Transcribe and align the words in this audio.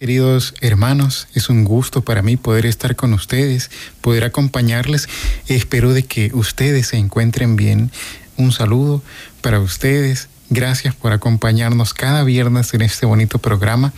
Queridos 0.00 0.54
hermanos, 0.60 1.28
es 1.34 1.48
un 1.48 1.64
gusto 1.64 2.02
para 2.02 2.20
mí 2.20 2.36
poder 2.36 2.66
estar 2.66 2.96
con 2.96 3.14
ustedes, 3.14 3.70
poder 4.00 4.24
acompañarles. 4.24 5.08
Espero 5.46 5.92
de 5.92 6.02
que 6.02 6.32
ustedes 6.34 6.88
se 6.88 6.96
encuentren 6.96 7.54
bien. 7.54 7.92
Un 8.36 8.50
saludo 8.50 9.04
para 9.40 9.60
ustedes. 9.60 10.28
Gracias 10.50 10.96
por 10.96 11.12
acompañarnos 11.12 11.94
cada 11.94 12.24
viernes 12.24 12.74
en 12.74 12.82
este 12.82 13.06
bonito 13.06 13.38
programa. 13.38 13.92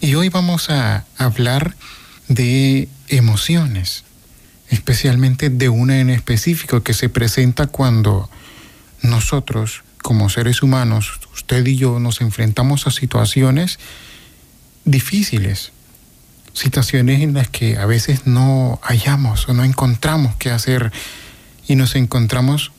Y 0.00 0.14
hoy 0.14 0.30
vamos 0.30 0.70
a 0.70 1.04
hablar 1.18 1.76
de 2.28 2.88
emociones, 3.08 4.04
especialmente 4.70 5.50
de 5.50 5.68
una 5.68 6.00
en 6.00 6.08
específico 6.08 6.82
que 6.82 6.94
se 6.94 7.10
presenta 7.10 7.66
cuando 7.66 8.30
nosotros, 9.02 9.82
como 10.00 10.30
seres 10.30 10.62
humanos, 10.62 11.20
usted 11.34 11.66
y 11.66 11.76
yo, 11.76 12.00
nos 12.00 12.22
enfrentamos 12.22 12.86
a 12.86 12.90
situaciones 12.90 13.78
difíciles, 14.84 15.72
situaciones 16.52 17.20
en 17.20 17.34
las 17.34 17.48
que 17.48 17.78
a 17.78 17.86
veces 17.86 18.26
no 18.26 18.80
hallamos 18.82 19.48
o 19.48 19.54
no 19.54 19.64
encontramos 19.64 20.34
qué 20.36 20.50
hacer 20.50 20.92
y 21.66 21.76
nos 21.76 21.94
encontramos, 21.94 22.72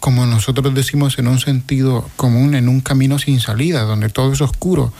como 0.00 0.26
nosotros 0.26 0.74
decimos, 0.74 1.18
en 1.18 1.28
un 1.28 1.38
sentido 1.38 2.08
común, 2.16 2.54
en 2.54 2.68
un 2.68 2.80
camino 2.80 3.18
sin 3.18 3.40
salida, 3.40 3.82
donde 3.82 4.08
todo 4.08 4.32
es 4.32 4.40
oscuro. 4.40 4.92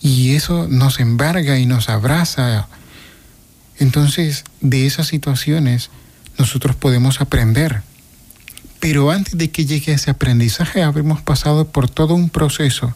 Y 0.00 0.34
eso 0.34 0.66
nos 0.68 0.98
embarga 1.00 1.58
y 1.58 1.66
nos 1.66 1.88
abraza. 1.88 2.68
Entonces, 3.78 4.44
de 4.60 4.86
esas 4.86 5.08
situaciones 5.08 5.90
nosotros 6.38 6.74
podemos 6.74 7.20
aprender. 7.20 7.82
Pero 8.80 9.10
antes 9.10 9.36
de 9.36 9.50
que 9.50 9.66
llegue 9.66 9.92
ese 9.92 10.10
aprendizaje, 10.10 10.82
habremos 10.82 11.20
pasado 11.20 11.66
por 11.66 11.90
todo 11.90 12.14
un 12.14 12.30
proceso 12.30 12.94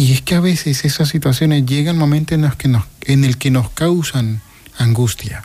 y 0.00 0.14
es 0.14 0.22
que 0.22 0.34
a 0.34 0.40
veces 0.40 0.86
esas 0.86 1.10
situaciones 1.10 1.66
llegan 1.66 1.98
momentos 1.98 2.34
en, 2.34 2.40
los 2.40 2.56
que 2.56 2.68
nos, 2.68 2.84
en 3.02 3.22
el 3.22 3.36
que 3.36 3.50
nos 3.50 3.68
causan 3.68 4.40
angustia. 4.78 5.44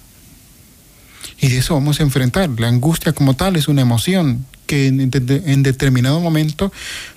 Y 1.41 1.49
de 1.49 1.57
eso 1.57 1.73
vamos 1.73 1.99
a 1.99 2.03
enfrentar. 2.03 2.49
La 2.57 2.69
angustia 2.69 3.11
como 3.11 3.33
tal 3.33 3.57
es 3.57 3.67
una 3.67 3.81
emoción 3.81 4.45
que 4.65 4.87
en, 4.87 5.63
determinado 5.63 6.21
momento 6.21 6.71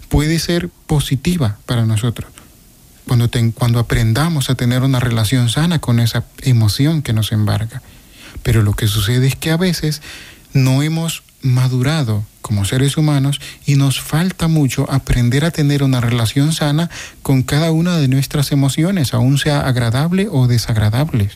puede 0.08 0.40
ser 0.40 0.68
positiva 0.88 1.58
para 1.64 1.86
nosotros. 1.86 2.28
Cuando, 3.06 3.30
cuando 3.54 3.78
aprendamos 3.78 4.50
a 4.50 4.56
tener 4.56 4.82
una 4.82 4.98
relación 4.98 5.48
sana 5.48 5.78
con 5.78 6.00
esa 6.00 6.24
emoción 6.42 7.02
que 7.02 7.12
nos 7.12 7.30
embarga. 7.30 7.82
Pero 8.42 8.62
lo 8.62 8.72
que 8.72 8.88
sucede 8.88 9.28
es 9.28 9.36
que 9.36 9.52
a 9.52 9.56
veces 9.56 10.02
no 10.54 10.82
hemos 10.82 11.22
madurado 11.42 12.24
como 12.42 12.64
seres 12.64 12.96
humanos 12.96 13.40
y 13.66 13.76
nos 13.76 14.00
falta 14.00 14.48
mucho 14.48 14.90
aprender 14.90 15.44
a 15.44 15.50
tener 15.50 15.82
una 15.82 16.00
relación 16.00 16.52
sana 16.52 16.90
con 17.22 17.42
cada 17.42 17.70
una 17.70 17.98
de 17.98 18.08
nuestras 18.08 18.52
emociones, 18.52 19.14
aun 19.14 19.38
sea 19.38 19.60
agradable 19.60 20.28
o 20.30 20.46
desagradable. 20.46 21.30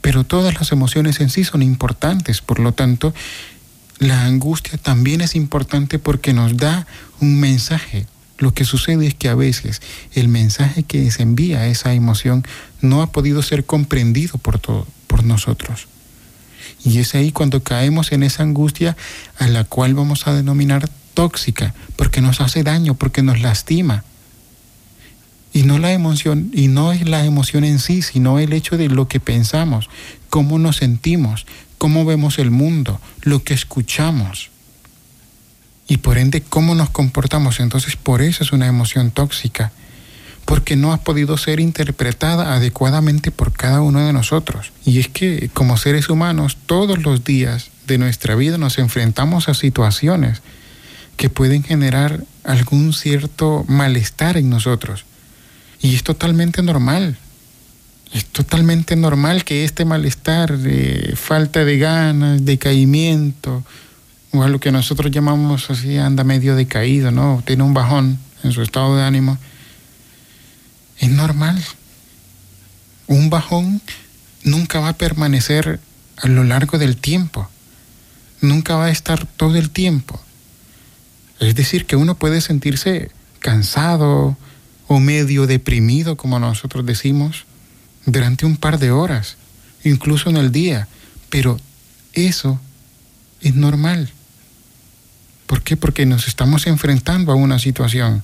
Pero 0.00 0.24
todas 0.24 0.54
las 0.54 0.72
emociones 0.72 1.20
en 1.20 1.30
sí 1.30 1.44
son 1.44 1.62
importantes, 1.62 2.40
por 2.40 2.58
lo 2.58 2.72
tanto, 2.72 3.14
la 3.98 4.24
angustia 4.24 4.76
también 4.78 5.20
es 5.20 5.36
importante 5.36 5.98
porque 5.98 6.32
nos 6.32 6.56
da 6.56 6.86
un 7.20 7.38
mensaje. 7.38 8.06
Lo 8.38 8.52
que 8.52 8.64
sucede 8.64 9.06
es 9.06 9.14
que 9.14 9.28
a 9.28 9.36
veces 9.36 9.80
el 10.12 10.26
mensaje 10.26 10.82
que 10.82 11.08
se 11.12 11.22
envía 11.22 11.60
a 11.60 11.66
esa 11.68 11.94
emoción 11.94 12.44
no 12.80 13.00
ha 13.00 13.12
podido 13.12 13.42
ser 13.42 13.64
comprendido 13.64 14.38
por, 14.38 14.58
todo, 14.58 14.88
por 15.06 15.22
nosotros. 15.22 15.86
Y 16.84 16.98
es 16.98 17.14
ahí 17.14 17.32
cuando 17.32 17.62
caemos 17.62 18.12
en 18.12 18.22
esa 18.22 18.42
angustia 18.42 18.96
a 19.38 19.46
la 19.46 19.64
cual 19.64 19.94
vamos 19.94 20.26
a 20.26 20.32
denominar 20.32 20.88
tóxica, 21.14 21.74
porque 21.96 22.20
nos 22.20 22.40
hace 22.40 22.62
daño, 22.62 22.94
porque 22.94 23.22
nos 23.22 23.40
lastima. 23.40 24.04
Y 25.52 25.64
no 25.64 25.78
la 25.78 25.92
emoción, 25.92 26.50
y 26.52 26.68
no 26.68 26.92
es 26.92 27.08
la 27.08 27.24
emoción 27.24 27.64
en 27.64 27.78
sí, 27.78 28.02
sino 28.02 28.38
el 28.38 28.52
hecho 28.52 28.76
de 28.78 28.88
lo 28.88 29.06
que 29.06 29.20
pensamos, 29.20 29.90
cómo 30.30 30.58
nos 30.58 30.76
sentimos, 30.76 31.46
cómo 31.78 32.04
vemos 32.04 32.38
el 32.38 32.50
mundo, 32.50 33.00
lo 33.20 33.44
que 33.44 33.54
escuchamos. 33.54 34.50
Y 35.88 35.98
por 35.98 36.16
ende, 36.16 36.40
cómo 36.40 36.74
nos 36.74 36.90
comportamos. 36.90 37.60
Entonces, 37.60 37.96
por 37.96 38.22
eso 38.22 38.42
es 38.42 38.52
una 38.52 38.66
emoción 38.66 39.10
tóxica 39.10 39.72
porque 40.52 40.76
no 40.76 40.92
ha 40.92 40.98
podido 40.98 41.38
ser 41.38 41.60
interpretada 41.60 42.52
adecuadamente 42.52 43.30
por 43.30 43.54
cada 43.54 43.80
uno 43.80 44.04
de 44.06 44.12
nosotros. 44.12 44.70
Y 44.84 44.98
es 44.98 45.08
que 45.08 45.48
como 45.54 45.78
seres 45.78 46.10
humanos 46.10 46.58
todos 46.66 47.02
los 47.02 47.24
días 47.24 47.70
de 47.86 47.96
nuestra 47.96 48.34
vida 48.34 48.58
nos 48.58 48.76
enfrentamos 48.76 49.48
a 49.48 49.54
situaciones 49.54 50.42
que 51.16 51.30
pueden 51.30 51.62
generar 51.62 52.22
algún 52.44 52.92
cierto 52.92 53.64
malestar 53.66 54.36
en 54.36 54.50
nosotros. 54.50 55.06
Y 55.80 55.94
es 55.94 56.02
totalmente 56.02 56.62
normal. 56.62 57.16
Es 58.12 58.26
totalmente 58.26 58.94
normal 58.94 59.44
que 59.44 59.64
este 59.64 59.86
malestar, 59.86 60.58
falta 61.14 61.64
de 61.64 61.78
ganas, 61.78 62.44
decaimiento, 62.44 63.64
o 64.32 64.42
a 64.42 64.50
lo 64.50 64.60
que 64.60 64.70
nosotros 64.70 65.10
llamamos 65.10 65.70
así, 65.70 65.96
anda 65.96 66.24
medio 66.24 66.56
decaído, 66.56 67.10
¿no? 67.10 67.42
Tiene 67.46 67.62
un 67.62 67.72
bajón 67.72 68.18
en 68.44 68.52
su 68.52 68.60
estado 68.60 68.96
de 68.96 69.04
ánimo 69.04 69.38
es 71.02 71.10
normal. 71.10 71.60
Un 73.08 73.28
bajón 73.28 73.82
nunca 74.44 74.78
va 74.78 74.90
a 74.90 74.96
permanecer 74.96 75.80
a 76.16 76.28
lo 76.28 76.44
largo 76.44 76.78
del 76.78 76.96
tiempo. 76.96 77.50
Nunca 78.40 78.76
va 78.76 78.86
a 78.86 78.90
estar 78.90 79.26
todo 79.26 79.56
el 79.56 79.70
tiempo. 79.70 80.20
Es 81.40 81.56
decir, 81.56 81.86
que 81.86 81.96
uno 81.96 82.14
puede 82.14 82.40
sentirse 82.40 83.10
cansado 83.40 84.36
o 84.86 85.00
medio 85.00 85.48
deprimido, 85.48 86.16
como 86.16 86.38
nosotros 86.38 86.86
decimos, 86.86 87.46
durante 88.06 88.46
un 88.46 88.56
par 88.56 88.78
de 88.78 88.92
horas, 88.92 89.36
incluso 89.82 90.30
en 90.30 90.36
el 90.36 90.52
día. 90.52 90.86
Pero 91.30 91.58
eso 92.12 92.60
es 93.40 93.56
normal. 93.56 94.12
¿Por 95.48 95.62
qué? 95.62 95.76
Porque 95.76 96.06
nos 96.06 96.28
estamos 96.28 96.68
enfrentando 96.68 97.32
a 97.32 97.34
una 97.34 97.58
situación 97.58 98.22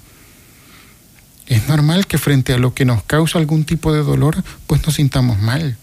es 1.48 1.66
normal 1.66 2.06
que 2.06 2.18
frente 2.18 2.52
a 2.52 2.58
lo 2.58 2.74
que 2.74 2.84
nos 2.84 3.02
causa 3.02 3.38
algún 3.38 3.64
tipo 3.64 3.92
de 3.92 4.02
dolor, 4.02 4.44
pues 4.66 4.84
nos 4.84 4.96
sintamos 4.96 5.38
mal. 5.38 5.78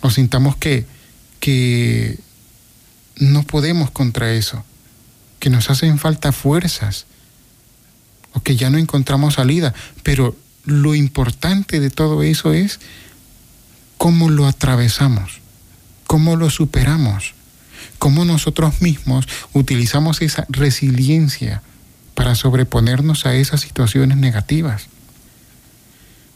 O 0.00 0.10
sintamos 0.10 0.56
que, 0.56 0.86
que 1.38 2.18
no 3.16 3.44
podemos 3.44 3.92
contra 3.92 4.32
eso, 4.32 4.64
que 5.38 5.50
nos 5.50 5.70
hacen 5.70 5.98
falta 6.00 6.32
fuerzas, 6.32 7.06
o 8.32 8.42
que 8.42 8.56
ya 8.56 8.70
no 8.70 8.78
encontramos 8.78 9.34
salida. 9.34 9.72
Pero 10.02 10.36
lo 10.64 10.96
importante 10.96 11.78
de 11.78 11.90
todo 11.90 12.24
eso 12.24 12.52
es 12.52 12.80
cómo 13.98 14.30
lo 14.30 14.46
atravesamos, 14.46 15.40
cómo 16.08 16.34
lo 16.34 16.50
superamos, 16.50 17.34
cómo 18.00 18.24
nosotros 18.24 18.82
mismos 18.82 19.28
utilizamos 19.52 20.22
esa 20.22 20.44
resiliencia 20.48 21.62
para 22.18 22.34
sobreponernos 22.34 23.26
a 23.26 23.34
esas 23.36 23.60
situaciones 23.60 24.16
negativas. 24.16 24.88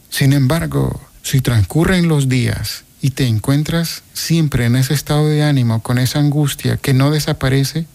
Sin 0.09 0.31
embargo, 0.31 1.01
si 1.23 1.41
transcurren 1.41 2.07
los 2.07 2.29
días 2.29 2.85
y 3.01 3.09
te 3.09 3.27
encuentras 3.27 4.01
siempre 4.13 4.65
en 4.65 4.77
ese 4.77 4.93
estado 4.93 5.27
de 5.27 5.43
ánimo, 5.43 5.83
con 5.83 5.97
esa 5.97 6.19
angustia 6.19 6.77
que 6.77 6.93
no 6.93 7.11
desaparece, 7.11 7.85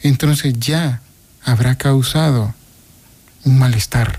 entonces 0.00 0.54
ya 0.58 1.00
habrá 1.44 1.78
causado 1.78 2.52
un 3.44 3.56
malestar. 3.56 4.18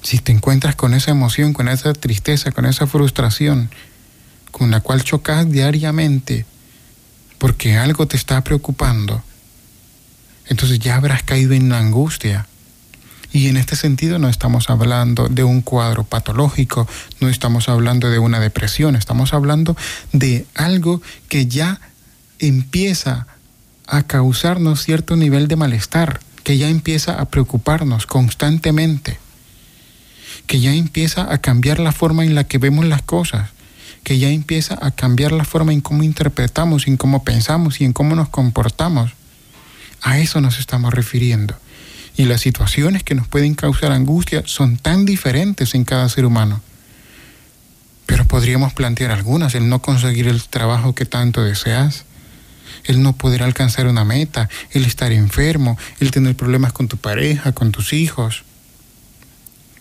Si 0.00 0.20
te 0.20 0.30
encuentras 0.30 0.76
con 0.76 0.94
esa 0.94 1.10
emoción, 1.10 1.54
con 1.54 1.68
esa 1.68 1.92
tristeza, 1.92 2.52
con 2.52 2.66
esa 2.66 2.86
frustración, 2.86 3.68
con 4.52 4.70
la 4.70 4.80
cual 4.80 5.02
chocas 5.02 5.50
diariamente, 5.50 6.46
porque 7.38 7.76
algo 7.76 8.06
te 8.06 8.16
está 8.16 8.44
preocupando, 8.44 9.24
entonces 10.48 10.78
ya 10.78 10.96
habrás 10.96 11.22
caído 11.22 11.52
en 11.54 11.68
la 11.68 11.78
angustia. 11.78 12.46
Y 13.32 13.48
en 13.48 13.58
este 13.58 13.76
sentido 13.76 14.18
no 14.18 14.28
estamos 14.28 14.70
hablando 14.70 15.28
de 15.28 15.44
un 15.44 15.60
cuadro 15.60 16.04
patológico, 16.04 16.88
no 17.20 17.28
estamos 17.28 17.68
hablando 17.68 18.08
de 18.08 18.18
una 18.18 18.40
depresión, 18.40 18.96
estamos 18.96 19.34
hablando 19.34 19.76
de 20.12 20.46
algo 20.54 21.02
que 21.28 21.46
ya 21.46 21.80
empieza 22.38 23.26
a 23.86 24.02
causarnos 24.04 24.82
cierto 24.82 25.16
nivel 25.16 25.48
de 25.48 25.56
malestar, 25.56 26.20
que 26.42 26.56
ya 26.56 26.68
empieza 26.68 27.20
a 27.20 27.26
preocuparnos 27.26 28.06
constantemente, 28.06 29.18
que 30.46 30.60
ya 30.60 30.72
empieza 30.72 31.32
a 31.32 31.38
cambiar 31.38 31.80
la 31.80 31.92
forma 31.92 32.24
en 32.24 32.34
la 32.34 32.44
que 32.44 32.56
vemos 32.56 32.86
las 32.86 33.02
cosas, 33.02 33.50
que 34.04 34.18
ya 34.18 34.30
empieza 34.30 34.78
a 34.80 34.90
cambiar 34.90 35.32
la 35.32 35.44
forma 35.44 35.74
en 35.74 35.82
cómo 35.82 36.02
interpretamos, 36.02 36.86
en 36.86 36.96
cómo 36.96 37.24
pensamos 37.24 37.82
y 37.82 37.84
en 37.84 37.92
cómo 37.92 38.14
nos 38.14 38.30
comportamos. 38.30 39.17
A 40.02 40.18
eso 40.18 40.40
nos 40.40 40.58
estamos 40.58 40.94
refiriendo. 40.94 41.56
Y 42.16 42.24
las 42.24 42.40
situaciones 42.40 43.02
que 43.02 43.14
nos 43.14 43.28
pueden 43.28 43.54
causar 43.54 43.92
angustia 43.92 44.42
son 44.46 44.76
tan 44.76 45.04
diferentes 45.04 45.74
en 45.74 45.84
cada 45.84 46.08
ser 46.08 46.24
humano. 46.24 46.60
Pero 48.06 48.24
podríamos 48.24 48.72
plantear 48.72 49.10
algunas, 49.10 49.54
el 49.54 49.68
no 49.68 49.80
conseguir 49.80 50.28
el 50.28 50.42
trabajo 50.42 50.94
que 50.94 51.04
tanto 51.04 51.44
deseas, 51.44 52.04
el 52.84 53.02
no 53.02 53.14
poder 53.14 53.42
alcanzar 53.42 53.86
una 53.86 54.04
meta, 54.04 54.48
el 54.72 54.84
estar 54.84 55.12
enfermo, 55.12 55.78
el 56.00 56.10
tener 56.10 56.34
problemas 56.34 56.72
con 56.72 56.88
tu 56.88 56.96
pareja, 56.96 57.52
con 57.52 57.70
tus 57.70 57.92
hijos. 57.92 58.44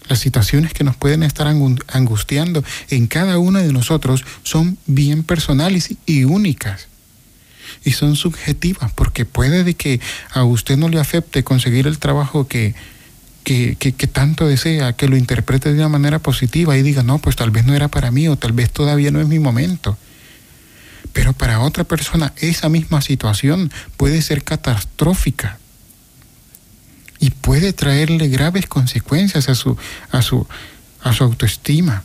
Las 0.08 0.20
situaciones 0.20 0.74
que 0.74 0.84
nos 0.84 0.96
pueden 0.96 1.24
estar 1.24 1.48
angustiando 1.48 2.64
en 2.90 3.08
cada 3.08 3.40
uno 3.40 3.60
de 3.60 3.74
nosotros 3.74 4.24
son 4.44 4.78
bien 4.86 5.24
personales 5.24 5.96
y 6.06 6.24
únicas. 6.24 6.88
Y 7.84 7.92
son 7.92 8.16
subjetivas, 8.16 8.92
porque 8.94 9.26
puede 9.26 9.64
de 9.64 9.76
que 9.76 10.00
a 10.32 10.44
usted 10.44 10.78
no 10.78 10.90
le 10.90 11.00
afecte 11.00 11.44
conseguir 11.44 11.88
el 11.88 12.00
trabajo 12.00 12.48
que, 12.48 12.76
que, 13.44 13.76
que, 13.76 14.08
tanto 14.08 14.46
desea, 14.46 14.94
que 14.94 15.08
lo 15.08 15.16
interprete 15.16 15.72
de 15.72 15.80
una 15.80 15.88
manera 15.88 16.20
positiva 16.20 16.78
y 16.78 16.82
diga, 16.82 17.04
no, 17.04 17.20
pues 17.20 17.38
tal 17.38 17.50
vez 17.50 17.66
no 17.66 17.74
era 17.76 17.88
para 17.88 18.12
mí 18.12 18.28
o 18.28 18.36
tal 18.36 18.52
vez 18.52 18.72
todavía 18.72 19.10
no 19.10 19.22
es 19.22 19.28
mi 19.28 19.40
momento. 19.40 19.98
Pero 21.14 21.32
para 21.32 21.62
otra 21.62 21.86
persona 21.86 22.34
esa 22.38 22.68
misma 22.68 23.02
situación 23.02 23.72
puede 23.96 24.22
ser 24.22 24.44
catastrófica 24.44 25.60
y 27.20 27.32
puede 27.32 27.74
traerle 27.74 28.28
graves 28.28 28.68
consecuencias 28.68 29.48
a 29.48 29.56
su, 29.56 29.78
a 30.12 30.22
su, 30.22 30.46
a 31.02 31.14
su 31.14 31.24
autoestima. 31.24 32.04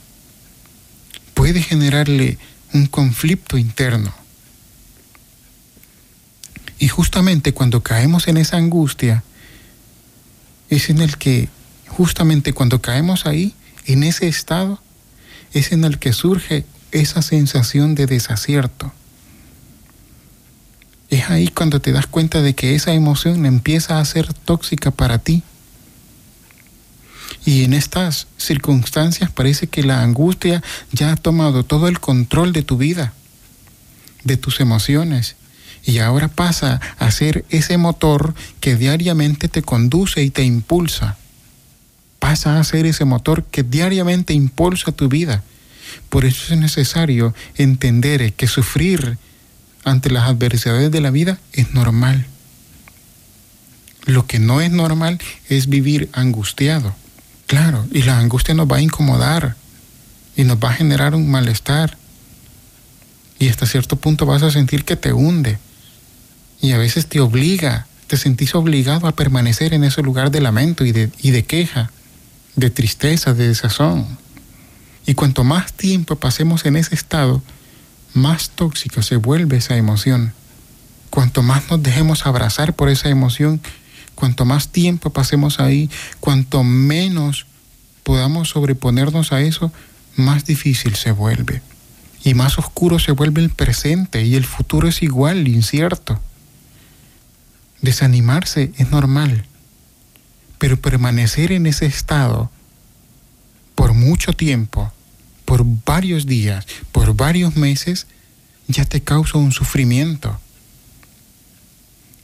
Puede 1.34 1.60
generarle 1.60 2.38
un 2.72 2.86
conflicto 2.86 3.58
interno. 3.58 4.14
Y 6.82 6.88
justamente 6.88 7.54
cuando 7.54 7.82
caemos 7.82 8.26
en 8.26 8.36
esa 8.36 8.56
angustia, 8.56 9.22
es 10.68 10.90
en 10.90 11.00
el 11.00 11.16
que, 11.16 11.48
justamente 11.86 12.52
cuando 12.52 12.82
caemos 12.82 13.24
ahí, 13.24 13.54
en 13.86 14.02
ese 14.02 14.26
estado, 14.26 14.82
es 15.52 15.70
en 15.70 15.84
el 15.84 15.98
que 15.98 16.12
surge 16.12 16.66
esa 16.90 17.22
sensación 17.22 17.94
de 17.94 18.06
desacierto 18.06 18.92
es 21.12 21.28
ahí 21.28 21.48
cuando 21.48 21.78
te 21.78 21.92
das 21.92 22.06
cuenta 22.06 22.40
de 22.40 22.54
que 22.54 22.74
esa 22.74 22.94
emoción 22.94 23.44
empieza 23.44 23.98
a 23.98 24.04
ser 24.06 24.32
tóxica 24.32 24.90
para 24.90 25.18
ti. 25.18 25.42
Y 27.44 27.64
en 27.64 27.74
estas 27.74 28.28
circunstancias 28.38 29.30
parece 29.30 29.66
que 29.66 29.82
la 29.82 30.02
angustia 30.02 30.62
ya 30.90 31.12
ha 31.12 31.16
tomado 31.16 31.64
todo 31.64 31.86
el 31.88 32.00
control 32.00 32.54
de 32.54 32.62
tu 32.62 32.78
vida, 32.78 33.12
de 34.24 34.38
tus 34.38 34.60
emociones, 34.60 35.36
y 35.84 35.98
ahora 35.98 36.28
pasa 36.28 36.80
a 36.98 37.10
ser 37.10 37.44
ese 37.50 37.76
motor 37.76 38.34
que 38.60 38.76
diariamente 38.76 39.48
te 39.48 39.62
conduce 39.62 40.22
y 40.22 40.30
te 40.30 40.44
impulsa. 40.44 41.16
Pasa 42.18 42.60
a 42.60 42.64
ser 42.64 42.86
ese 42.86 43.04
motor 43.04 43.44
que 43.44 43.64
diariamente 43.64 44.32
impulsa 44.32 44.92
tu 44.92 45.08
vida. 45.08 45.42
Por 46.08 46.24
eso 46.24 46.54
es 46.54 46.60
necesario 46.60 47.34
entender 47.56 48.32
que 48.34 48.46
sufrir 48.46 49.18
ante 49.84 50.10
las 50.10 50.28
adversidades 50.28 50.90
de 50.92 51.00
la 51.00 51.10
vida 51.10 51.38
es 51.52 51.74
normal. 51.74 52.26
Lo 54.04 54.26
que 54.26 54.38
no 54.38 54.60
es 54.60 54.70
normal 54.70 55.20
es 55.48 55.68
vivir 55.68 56.08
angustiado. 56.12 56.94
Claro, 57.46 57.86
y 57.90 58.02
la 58.02 58.18
angustia 58.18 58.54
nos 58.54 58.70
va 58.70 58.76
a 58.76 58.82
incomodar 58.82 59.56
y 60.36 60.44
nos 60.44 60.58
va 60.58 60.70
a 60.70 60.74
generar 60.74 61.14
un 61.14 61.30
malestar. 61.30 61.98
Y 63.38 63.48
hasta 63.48 63.66
cierto 63.66 63.96
punto 63.96 64.26
vas 64.26 64.42
a 64.42 64.50
sentir 64.52 64.84
que 64.84 64.96
te 64.96 65.12
hunde. 65.12 65.58
Y 66.62 66.72
a 66.72 66.78
veces 66.78 67.06
te 67.06 67.20
obliga, 67.20 67.86
te 68.06 68.16
sentís 68.16 68.54
obligado 68.54 69.06
a 69.06 69.12
permanecer 69.16 69.74
en 69.74 69.84
ese 69.84 70.00
lugar 70.00 70.30
de 70.30 70.40
lamento 70.40 70.86
y 70.86 70.92
de, 70.92 71.10
y 71.20 71.32
de 71.32 71.44
queja, 71.44 71.90
de 72.56 72.70
tristeza, 72.70 73.34
de 73.34 73.48
desazón. 73.48 74.06
Y 75.04 75.14
cuanto 75.14 75.44
más 75.44 75.72
tiempo 75.72 76.16
pasemos 76.16 76.64
en 76.64 76.76
ese 76.76 76.94
estado, 76.94 77.42
más 78.14 78.50
tóxica 78.50 79.02
se 79.02 79.16
vuelve 79.16 79.56
esa 79.56 79.76
emoción. 79.76 80.32
Cuanto 81.10 81.42
más 81.42 81.68
nos 81.68 81.82
dejemos 81.82 82.26
abrazar 82.26 82.74
por 82.74 82.88
esa 82.88 83.08
emoción, 83.08 83.60
cuanto 84.14 84.44
más 84.44 84.68
tiempo 84.68 85.10
pasemos 85.10 85.58
ahí, 85.58 85.90
cuanto 86.20 86.62
menos 86.62 87.46
podamos 88.04 88.50
sobreponernos 88.50 89.32
a 89.32 89.40
eso, 89.40 89.72
más 90.14 90.44
difícil 90.44 90.94
se 90.94 91.10
vuelve. 91.10 91.60
Y 92.22 92.34
más 92.34 92.56
oscuro 92.58 93.00
se 93.00 93.12
vuelve 93.12 93.42
el 93.42 93.50
presente 93.50 94.22
y 94.22 94.36
el 94.36 94.44
futuro 94.44 94.86
es 94.86 95.02
igual, 95.02 95.48
incierto. 95.48 96.20
Desanimarse 97.82 98.72
es 98.78 98.90
normal, 98.90 99.44
pero 100.58 100.80
permanecer 100.80 101.52
en 101.52 101.66
ese 101.66 101.86
estado 101.86 102.50
por 103.74 103.92
mucho 103.92 104.32
tiempo 104.32 104.92
por 105.52 105.66
varios 105.84 106.24
días, 106.24 106.66
por 106.92 107.14
varios 107.14 107.56
meses, 107.56 108.06
ya 108.68 108.86
te 108.86 109.02
causa 109.02 109.36
un 109.36 109.52
sufrimiento. 109.52 110.40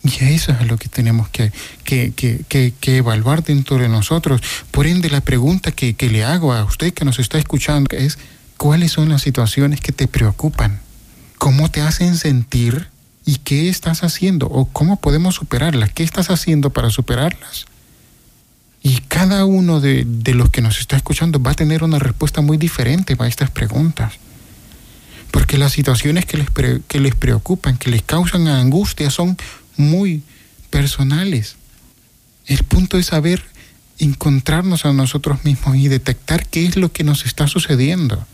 Y 0.02 0.24
eso 0.24 0.52
es 0.52 0.66
lo 0.66 0.78
que 0.78 0.88
tenemos 0.88 1.28
que, 1.28 1.52
que, 1.84 2.96
evaluar 2.96 3.44
dentro 3.44 3.76
de 3.76 3.90
nosotros. 3.90 4.40
Por 4.70 4.86
ende, 4.86 5.10
la 5.10 5.20
pregunta 5.20 5.72
que, 5.72 5.92
que 5.92 6.08
le 6.08 6.24
hago 6.24 6.54
a 6.54 6.64
usted 6.64 6.94
que 6.94 7.04
nos 7.04 7.18
está 7.18 7.36
escuchando 7.36 7.94
es, 7.94 8.18
¿cuáles 8.56 8.92
son 8.92 9.10
las 9.10 9.20
situaciones 9.20 9.82
que 9.82 9.92
te 9.92 10.08
preocupan? 10.08 10.80
¿Cómo 11.36 11.70
te 11.70 11.82
hacen 11.82 12.16
sentir? 12.16 12.88
¿Y 13.28 13.36
qué 13.44 13.68
estás 13.68 14.04
haciendo? 14.04 14.46
¿O 14.46 14.64
cómo 14.64 14.98
podemos 14.98 15.34
superarlas? 15.34 15.92
¿Qué 15.92 16.02
estás 16.02 16.30
haciendo 16.30 16.70
para 16.70 16.88
superarlas? 16.88 17.66
Y 18.82 19.00
cada 19.00 19.44
uno 19.44 19.82
de, 19.82 20.06
los 20.32 20.48
que 20.48 20.62
nos 20.62 20.80
está 20.80 20.96
escuchando 20.96 21.38
va 21.38 21.50
a 21.50 21.54
tener 21.54 21.84
una 21.84 21.98
respuesta 21.98 22.40
muy 22.40 22.56
diferente 22.56 23.16
a 23.18 23.28
estas 23.28 23.50
preguntas. 23.50 24.14
Porque 25.30 25.58
las 25.58 25.72
situaciones 25.72 26.24
que 26.24 26.38
les, 26.38 26.48
que 26.88 27.00
les 27.00 27.14
preocupan, 27.14 27.76
que 27.76 27.90
les 27.90 28.00
causan 28.00 28.48
angustia, 28.48 29.10
son 29.10 29.36
muy 29.76 30.22
personales. 30.70 31.56
El 32.46 32.64
punto 32.64 32.96
es 32.96 33.08
saber 33.08 33.44
encontrarnos 33.98 34.86
a 34.86 34.94
nosotros 34.94 35.44
mismos 35.44 35.76
y 35.76 35.88
detectar 35.88 36.46
qué 36.46 36.64
es 36.64 36.78
lo 36.78 36.92
que 36.92 37.04
nos 37.04 37.26
está 37.26 37.46
sucediendo. 37.46 38.26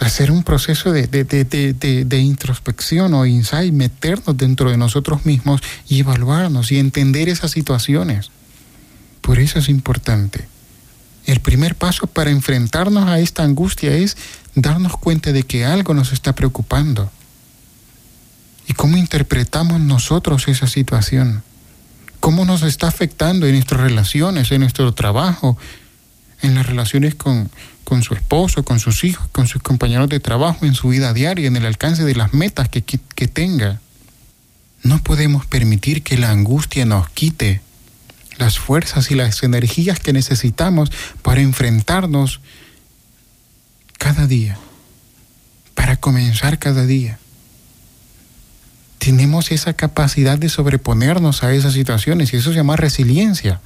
Hacer 0.00 0.30
un 0.30 0.42
proceso 0.42 0.90
de, 0.92 1.06
de, 1.06 2.18
introspección 2.18 3.14
o 3.14 3.26
insight, 3.26 3.72
meternos 3.72 4.36
dentro 4.36 4.70
de 4.70 4.76
nosotros 4.76 5.24
mismos 5.24 5.62
y 5.88 6.00
evaluarnos 6.00 6.72
y 6.72 6.78
entender 6.78 7.28
esas 7.28 7.52
situaciones. 7.52 8.30
Por 9.20 9.38
eso 9.38 9.60
es 9.60 9.68
importante. 9.68 10.48
El 11.26 11.40
primer 11.40 11.74
paso 11.76 12.06
para 12.06 12.30
enfrentarnos 12.30 13.08
a 13.08 13.20
esta 13.20 13.44
angustia 13.44 13.94
es 13.94 14.16
darnos 14.54 14.96
cuenta 14.96 15.32
de 15.32 15.44
que 15.44 15.64
algo 15.64 15.94
nos 15.94 16.12
está 16.12 16.34
preocupando. 16.34 17.10
¿Y 18.66 18.74
cómo 18.74 18.96
interpretamos 18.96 19.80
nosotros 19.80 20.48
esa 20.48 20.66
situación? 20.66 21.42
¿Cómo 22.20 22.44
nos 22.44 22.62
está 22.62 22.88
afectando 22.88 23.46
en 23.46 23.52
nuestras 23.52 23.80
relaciones, 23.80 24.50
en 24.50 24.60
nuestro 24.62 24.92
trabajo, 24.92 25.56
en 26.42 26.54
las 26.54 26.66
relaciones 26.66 27.14
con, 27.14 27.50
con 27.84 28.02
su 28.02 28.14
esposo, 28.14 28.64
con 28.64 28.80
sus 28.80 29.04
hijos, 29.04 29.28
con 29.30 29.46
sus 29.46 29.62
compañeros 29.62 30.08
de 30.08 30.20
trabajo, 30.20 30.66
en 30.66 30.74
su 30.74 30.88
vida 30.88 31.12
diaria, 31.12 31.46
en 31.46 31.56
el 31.56 31.66
alcance 31.66 32.04
de 32.04 32.14
las 32.14 32.34
metas 32.34 32.68
que, 32.68 32.82
que 32.82 33.28
tenga? 33.28 33.80
No 34.82 35.02
podemos 35.02 35.46
permitir 35.46 36.02
que 36.02 36.18
la 36.18 36.30
angustia 36.30 36.84
nos 36.84 37.08
quite 37.10 37.60
las 38.38 38.58
fuerzas 38.58 39.10
y 39.10 39.14
las 39.14 39.42
energías 39.42 40.00
que 40.00 40.12
necesitamos 40.12 40.90
para 41.22 41.40
enfrentarnos 41.40 42.40
cada 43.98 44.26
día, 44.26 44.58
para 45.74 45.96
comenzar 45.96 46.58
cada 46.58 46.84
día. 46.84 47.18
Tenemos 48.98 49.50
esa 49.50 49.74
capacidad 49.74 50.38
de 50.38 50.48
sobreponernos 50.48 51.42
a 51.42 51.52
esas 51.52 51.74
situaciones 51.74 52.32
y 52.32 52.36
eso 52.36 52.50
se 52.50 52.56
llama 52.56 52.76
resiliencia. 52.76 53.60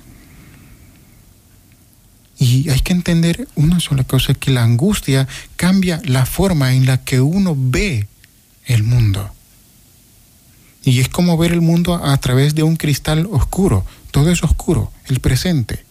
Y 2.39 2.71
hay 2.71 2.81
que 2.81 2.93
entender 2.93 3.49
una 3.57 3.81
sola 3.81 4.05
cosa, 4.05 4.35
que 4.35 4.53
la 4.53 4.63
angustia 4.63 5.27
cambia 5.57 6.01
la 6.05 6.25
forma 6.25 6.73
en 6.75 6.87
la 6.87 6.99
que 6.99 7.21
uno 7.21 7.57
ve 7.57 8.07
el 8.67 8.85
mundo. 8.85 9.31
Y 10.85 11.01
es 11.01 11.09
como 11.09 11.37
ver 11.37 11.53
el 11.53 11.61
mundo 11.61 11.95
a 11.95 12.17
través 12.19 12.55
de 12.55 12.63
un 12.63 12.77
cristal 12.77 13.29
oscuro 13.31 13.85
todo 14.11 14.31
es 14.31 14.43
oscuro, 14.43 14.91
el 15.07 15.21
presente. 15.21 15.85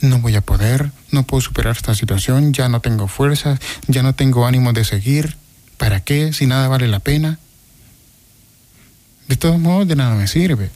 No 0.00 0.18
voy 0.20 0.34
a 0.36 0.40
poder, 0.40 0.90
no 1.10 1.24
puedo 1.24 1.40
superar 1.40 1.76
esta 1.76 1.94
situación, 1.94 2.52
ya 2.52 2.68
no 2.68 2.80
tengo 2.80 3.06
fuerzas, 3.06 3.60
ya 3.86 4.02
no 4.02 4.14
tengo 4.14 4.46
ánimo 4.46 4.72
de 4.72 4.84
seguir. 4.84 5.36
¿Para 5.76 6.00
qué? 6.00 6.32
Si 6.32 6.46
nada 6.46 6.68
vale 6.68 6.88
la 6.88 7.00
pena. 7.00 7.38
De 9.28 9.36
todos 9.36 9.58
modos, 9.58 9.86
de 9.86 9.96
nada 9.96 10.14
me 10.14 10.26
sirve. 10.26 10.70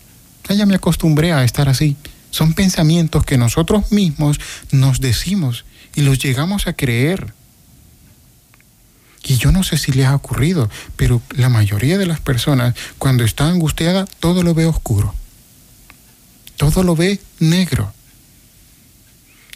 Ya 0.49 0.67
me 0.67 0.75
acostumbré 0.75 1.33
a 1.33 1.43
estar 1.43 1.69
así. 1.69 1.97
Son 2.35 2.53
pensamientos 2.53 3.25
que 3.25 3.39
nosotros 3.39 3.93
mismos 3.93 4.41
nos 4.73 5.01
decimos 5.01 5.65
y 5.95 6.03
los 6.03 6.19
llegamos 6.19 6.67
a 6.67 6.73
creer. 6.73 7.33
Y 9.23 9.37
yo 9.37 9.53
no 9.53 9.63
sé 9.63 9.79
si 9.79 9.93
le 9.93 10.05
ha 10.05 10.17
ocurrido, 10.17 10.69
pero 10.97 11.23
la 11.31 11.49
mayoría 11.49 11.97
de 11.97 12.07
las 12.07 12.19
personas 12.19 12.75
cuando 12.99 13.23
está 13.23 13.47
angustiada 13.47 14.05
todo 14.19 14.43
lo 14.43 14.53
ve 14.53 14.67
oscuro. 14.67 15.15
Todo 16.57 16.83
lo 16.83 16.97
ve 16.97 17.21
negro. 17.39 17.95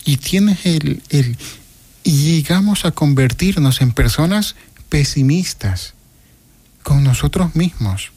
Y 0.05 0.19
tienes 0.19 0.65
el, 0.65 1.03
el 1.09 1.37
y 2.05 2.13
llegamos 2.13 2.85
a 2.85 2.93
convertirnos 2.93 3.81
en 3.81 3.91
personas 3.91 4.55
pesimistas 4.89 5.95
con 6.85 7.03
nosotros 7.03 7.57
mismos. 7.57 8.13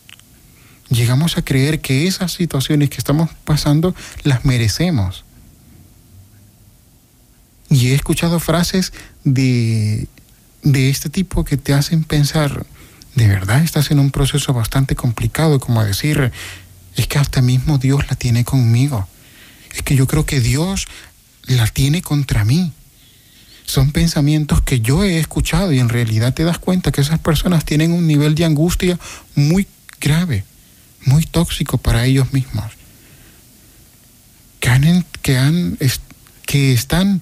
Llegamos 0.92 1.38
a 1.38 1.42
creer 1.42 1.82
que 1.82 2.06
esas 2.06 2.34
situaciones 2.34 2.90
que 2.92 2.98
estamos 2.98 3.32
pasando 3.44 3.96
las 4.24 4.46
merecemos. 4.46 5.26
Y 7.70 7.88
he 7.88 7.96
escuchado 7.96 8.40
frases 8.40 8.94
de 9.24 10.08
de 10.64 10.90
este 10.90 11.10
tipo 11.10 11.44
que 11.44 11.58
te 11.58 11.74
hacen 11.74 12.04
pensar, 12.04 12.66
de 13.16 13.28
verdad 13.28 13.64
estás 13.64 13.92
en 13.92 14.00
un 14.00 14.12
proceso 14.12 14.54
bastante 14.54 14.96
complicado, 14.96 15.60
como 15.60 15.84
decir, 15.84 16.32
es 16.96 17.08
que 17.08 17.18
hasta 17.18 17.42
mismo 17.42 17.78
Dios 17.78 18.08
la 18.10 18.16
tiene 18.16 18.44
conmigo. 18.44 19.08
Es 19.74 19.82
que 19.82 19.96
yo 19.96 20.08
creo 20.08 20.26
que 20.26 20.40
Dios 20.40 20.88
la 21.48 21.68
tiene 21.68 22.02
contra 22.02 22.46
mí. 22.46 22.74
Son 23.66 23.92
pensamientos 23.92 24.62
que 24.62 24.82
yo 24.82 25.04
he 25.04 25.18
escuchado 25.18 25.72
y 25.72 25.80
en 25.80 25.90
realidad 25.90 26.34
te 26.34 26.44
das 26.44 26.60
cuenta 26.60 26.92
que 26.92 27.02
esas 27.02 27.20
personas 27.20 27.66
tienen 27.66 27.94
un 27.94 28.06
nivel 28.06 28.36
de 28.36 28.46
angustia 28.46 29.00
muy 29.36 29.68
grave, 30.00 30.44
muy 31.06 31.26
tóxico 31.26 31.78
para 31.78 32.06
ellos 32.06 32.34
mismos. 32.34 32.66
Que, 34.60 34.70
han, 34.70 35.06
que, 35.22 35.38
han, 35.38 35.78
que 36.46 36.74
están 36.74 37.22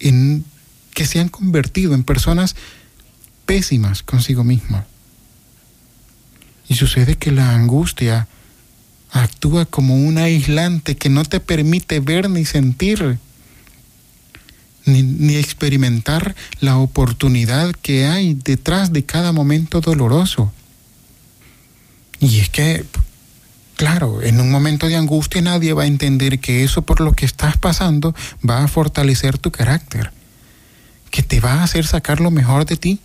en 0.00 0.44
que 0.94 1.06
se 1.06 1.18
han 1.18 1.28
convertido 1.28 1.94
en 1.94 2.04
personas 2.04 2.54
pésimas 3.46 4.02
consigo 4.02 4.44
mismas. 4.44 4.86
Y 6.68 6.74
sucede 6.74 7.16
que 7.16 7.32
la 7.32 7.54
angustia 7.54 8.28
actúa 9.10 9.66
como 9.66 9.96
un 9.96 10.18
aislante 10.18 10.96
que 10.96 11.08
no 11.08 11.24
te 11.24 11.40
permite 11.40 12.00
ver 12.00 12.30
ni 12.30 12.44
sentir, 12.44 13.18
ni, 14.86 15.02
ni, 15.02 15.36
experimentar 15.36 16.34
la 16.60 16.78
oportunidad 16.78 17.72
que 17.74 18.06
hay 18.06 18.34
detrás 18.34 18.92
de 18.92 19.04
cada 19.04 19.32
momento 19.32 19.80
doloroso. 19.80 20.52
Y 22.20 22.40
es 22.40 22.48
que, 22.48 22.84
claro, 23.76 24.22
en 24.22 24.40
un 24.40 24.50
momento 24.50 24.86
de 24.86 24.96
angustia 24.96 25.42
nadie 25.42 25.72
va 25.72 25.84
a 25.84 25.86
entender 25.86 26.38
que 26.38 26.64
eso 26.64 26.82
por 26.82 27.00
lo 27.00 27.12
que 27.12 27.26
estás 27.26 27.56
pasando 27.56 28.14
va 28.48 28.64
a 28.64 28.68
fortalecer 28.68 29.38
tu 29.38 29.50
carácter 29.50 30.12
que 31.14 31.22
te 31.22 31.38
va 31.38 31.54
a 31.54 31.62
hacer 31.62 31.86
sacar 31.86 32.18
lo 32.18 32.32
mejor 32.32 32.66
de 32.66 32.76
ti. 32.76 32.98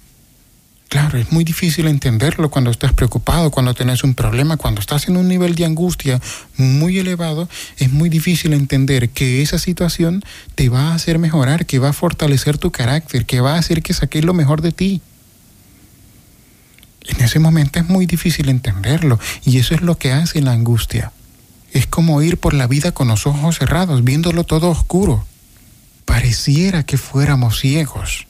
Claro, 0.87 1.19
es 1.19 1.31
muy 1.31 1.43
difícil 1.43 1.87
entenderlo 1.87 2.49
cuando 2.49 2.71
estás 2.71 2.91
preocupado, 2.91 3.51
cuando 3.51 3.75
tienes 3.75 4.03
un 4.03 4.15
problema, 4.15 4.57
cuando 4.57 4.81
estás 4.81 5.07
en 5.07 5.15
un 5.15 5.27
nivel 5.27 5.53
de 5.53 5.65
angustia 5.65 6.19
muy 6.57 6.97
elevado, 6.97 7.47
es 7.77 7.91
muy 7.91 8.09
difícil 8.09 8.53
entender 8.53 9.11
que 9.11 9.43
esa 9.43 9.59
situación 9.59 10.23
te 10.55 10.69
va 10.69 10.89
a 10.89 10.95
hacer 10.95 11.19
mejorar, 11.19 11.67
que 11.67 11.77
va 11.77 11.89
a 11.89 11.93
fortalecer 11.93 12.57
tu 12.57 12.71
carácter, 12.71 13.27
que 13.27 13.41
va 13.41 13.53
a 13.53 13.59
hacer 13.59 13.83
que 13.83 13.93
saques 13.93 14.25
lo 14.25 14.33
mejor 14.33 14.63
de 14.63 14.71
ti. 14.71 15.01
En 17.05 17.21
ese 17.23 17.39
momento 17.39 17.79
es 17.79 17.87
muy 17.87 18.05
difícil 18.05 18.49
entenderlo 18.49 19.19
y 19.43 19.57
eso 19.57 19.73
es 19.73 19.81
lo 19.81 19.97
que 19.97 20.11
hace 20.11 20.41
la 20.41 20.51
angustia. 20.51 21.11
Es 21.71 21.87
como 21.87 22.21
ir 22.21 22.37
por 22.37 22.53
la 22.53 22.67
vida 22.67 22.91
con 22.91 23.07
los 23.07 23.27
ojos 23.27 23.59
cerrados, 23.59 24.03
viéndolo 24.03 24.43
todo 24.43 24.69
oscuro 24.69 25.25
pareciera 26.09 26.81
que 26.81 26.97
fuéramos 26.97 27.59
ciegos. 27.59 28.25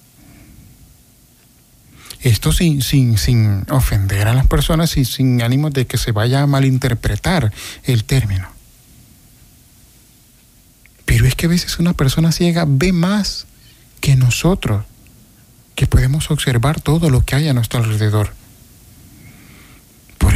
Esto 2.19 2.51
sin, 2.51 2.81
sin, 2.81 3.17
sin 3.17 3.65
ofender 3.69 4.27
a 4.27 4.33
las 4.33 4.47
personas 4.47 4.97
y 4.97 5.05
sin 5.05 5.41
ánimo 5.41 5.69
de 5.69 5.87
que 5.87 5.97
se 5.97 6.11
vaya 6.11 6.41
a 6.41 6.45
malinterpretar 6.45 7.53
el 7.85 8.03
término. 8.03 8.49
Pero 11.05 11.25
es 11.25 11.35
que 11.35 11.45
a 11.45 11.49
veces 11.49 11.79
una 11.79 11.93
persona 11.93 12.33
ciega 12.33 12.65
ve 12.67 12.91
más 12.91 13.47
que 14.01 14.17
nosotros, 14.17 14.83
que 15.75 15.87
podemos 15.87 16.31
observar 16.31 16.81
todo 16.81 17.09
lo 17.09 17.23
que 17.23 17.37
hay 17.37 17.47
a 17.47 17.53
nuestro 17.53 17.79
alrededor. 17.79 18.33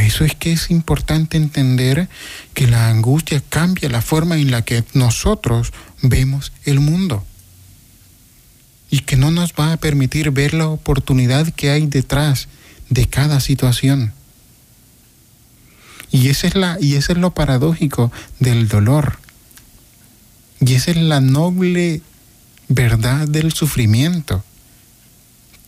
Eso 0.03 0.25
es 0.25 0.35
que 0.35 0.51
es 0.51 0.69
importante 0.69 1.37
entender 1.37 2.09
que 2.53 2.67
la 2.67 2.89
angustia 2.89 3.41
cambia 3.47 3.89
la 3.89 4.01
forma 4.01 4.37
en 4.37 4.51
la 4.51 4.63
que 4.63 4.83
nosotros 4.93 5.71
vemos 6.01 6.51
el 6.65 6.81
mundo 6.81 7.25
y 8.89 8.99
que 8.99 9.15
no 9.15 9.31
nos 9.31 9.53
va 9.53 9.73
a 9.73 9.77
permitir 9.77 10.31
ver 10.31 10.53
la 10.53 10.67
oportunidad 10.67 11.47
que 11.53 11.69
hay 11.71 11.87
detrás 11.87 12.47
de 12.89 13.07
cada 13.07 13.39
situación. 13.39 14.13
Y 16.11 16.29
ese 16.29 16.47
es, 16.47 16.55
la, 16.55 16.77
y 16.79 16.95
ese 16.95 17.13
es 17.13 17.17
lo 17.17 17.31
paradójico 17.31 18.11
del 18.39 18.67
dolor. 18.67 19.17
Y 20.59 20.75
esa 20.75 20.91
es 20.91 20.97
la 20.97 21.21
noble 21.21 22.01
verdad 22.67 23.27
del 23.27 23.51
sufrimiento. 23.53 24.43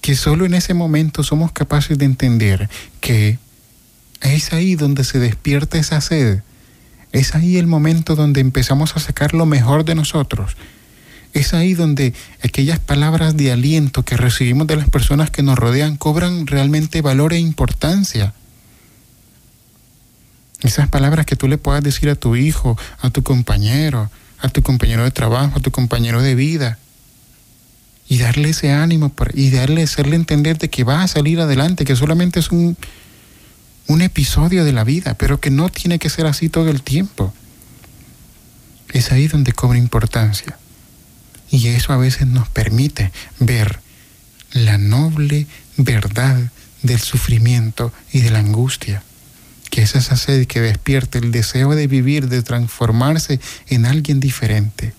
Que 0.01 0.15
solo 0.15 0.45
en 0.45 0.53
ese 0.53 0.75
momento 0.75 1.23
somos 1.23 1.51
capaces 1.51 1.97
de 1.97 2.05
entender 2.05 2.69
que 3.01 3.39
es 4.33 4.53
ahí 4.53 4.75
donde 4.75 5.03
se 5.03 5.19
despierta 5.19 5.77
esa 5.77 6.01
sed. 6.01 6.41
Es 7.11 7.35
ahí 7.35 7.57
el 7.57 7.67
momento 7.67 8.15
donde 8.15 8.41
empezamos 8.41 8.95
a 8.95 8.99
sacar 8.99 9.33
lo 9.33 9.45
mejor 9.45 9.85
de 9.85 9.95
nosotros 9.95 10.55
es 11.35 11.53
ahí 11.53 11.73
donde 11.73 12.13
aquellas 12.41 12.79
palabras 12.79 13.35
de 13.35 13.51
aliento 13.51 14.03
que 14.03 14.15
recibimos 14.15 14.67
de 14.67 14.77
las 14.77 14.89
personas 14.89 15.29
que 15.29 15.43
nos 15.43 15.59
rodean 15.59 15.97
cobran 15.97 16.47
realmente 16.47 17.01
valor 17.01 17.33
e 17.33 17.39
importancia. 17.39 18.33
Esas 20.61 20.87
palabras 20.87 21.25
que 21.25 21.35
tú 21.35 21.49
le 21.49 21.57
puedas 21.57 21.83
decir 21.83 22.09
a 22.09 22.15
tu 22.15 22.37
hijo, 22.37 22.77
a 23.01 23.09
tu 23.09 23.21
compañero, 23.21 24.09
a 24.39 24.47
tu 24.47 24.61
compañero 24.61 25.03
de 25.03 25.11
trabajo, 25.11 25.59
a 25.59 25.61
tu 25.61 25.71
compañero 25.71 26.21
de 26.21 26.35
vida. 26.35 26.79
Y 28.07 28.19
darle 28.19 28.51
ese 28.51 28.71
ánimo 28.71 29.11
y 29.33 29.49
darle, 29.49 29.83
hacerle 29.83 30.15
entender 30.15 30.57
de 30.57 30.69
que 30.69 30.85
va 30.85 31.03
a 31.03 31.07
salir 31.09 31.41
adelante, 31.41 31.83
que 31.83 31.97
solamente 31.97 32.39
es 32.39 32.49
un, 32.51 32.77
un 33.87 34.01
episodio 34.01 34.63
de 34.63 34.73
la 34.73 34.83
vida, 34.83 35.13
pero 35.15 35.39
que 35.39 35.51
no 35.51 35.69
tiene 35.69 35.99
que 35.99 36.09
ser 36.09 36.25
así 36.25 36.49
todo 36.49 36.69
el 36.69 36.81
tiempo. 36.81 37.33
Es 38.93 39.11
ahí 39.11 39.27
donde 39.27 39.51
cobra 39.51 39.77
importancia. 39.77 40.57
Y 41.51 41.67
eso 41.67 41.93
a 41.93 41.97
veces 41.97 42.27
nos 42.27 42.49
permite 42.49 43.11
ver 43.39 43.79
la 44.51 44.77
noble 44.77 45.47
verdad 45.77 46.51
del 46.81 46.99
sufrimiento 46.99 47.91
y 48.11 48.21
de 48.21 48.31
la 48.31 48.39
angustia, 48.39 49.03
que 49.69 49.81
es 49.81 49.95
esa 49.95 50.15
sed 50.15 50.47
que 50.47 50.61
despierta 50.61 51.17
el 51.17 51.31
deseo 51.31 51.75
de 51.75 51.87
vivir, 51.87 52.29
de 52.29 52.41
transformarse 52.41 53.39
en 53.67 53.85
alguien 53.85 54.19
diferente. 54.19 54.93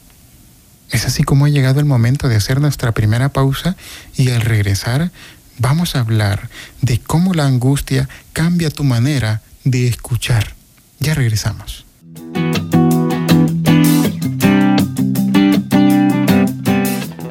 Es 0.90 1.04
así 1.04 1.24
como 1.24 1.46
ha 1.46 1.48
llegado 1.48 1.80
el 1.80 1.86
momento 1.86 2.28
de 2.28 2.36
hacer 2.36 2.60
nuestra 2.60 2.92
primera 2.92 3.30
pausa 3.30 3.76
y 4.16 4.30
al 4.30 4.42
regresar 4.42 5.10
vamos 5.58 5.96
a 5.96 6.00
hablar 6.00 6.48
de 6.82 7.00
cómo 7.00 7.34
la 7.34 7.46
angustia 7.46 8.08
cambia 8.32 8.70
tu 8.70 8.84
manera 8.84 9.42
de 9.64 9.88
escuchar. 9.88 10.54
Ya 10.98 11.14
regresamos. 11.14 11.84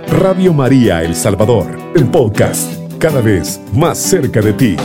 Radio 0.07 0.53
María 0.53 1.03
El 1.03 1.15
Salvador, 1.15 1.93
el 1.95 2.05
podcast, 2.05 2.71
cada 2.99 3.21
vez 3.21 3.59
más 3.73 3.97
cerca 3.97 4.41
de 4.41 4.53
ti. 4.53 4.75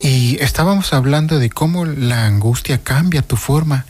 Y 0.00 0.38
estábamos 0.40 0.92
hablando 0.92 1.38
de 1.38 1.50
cómo 1.50 1.84
la 1.84 2.26
angustia 2.26 2.78
cambia 2.78 3.22
tu 3.22 3.36
forma 3.36 3.86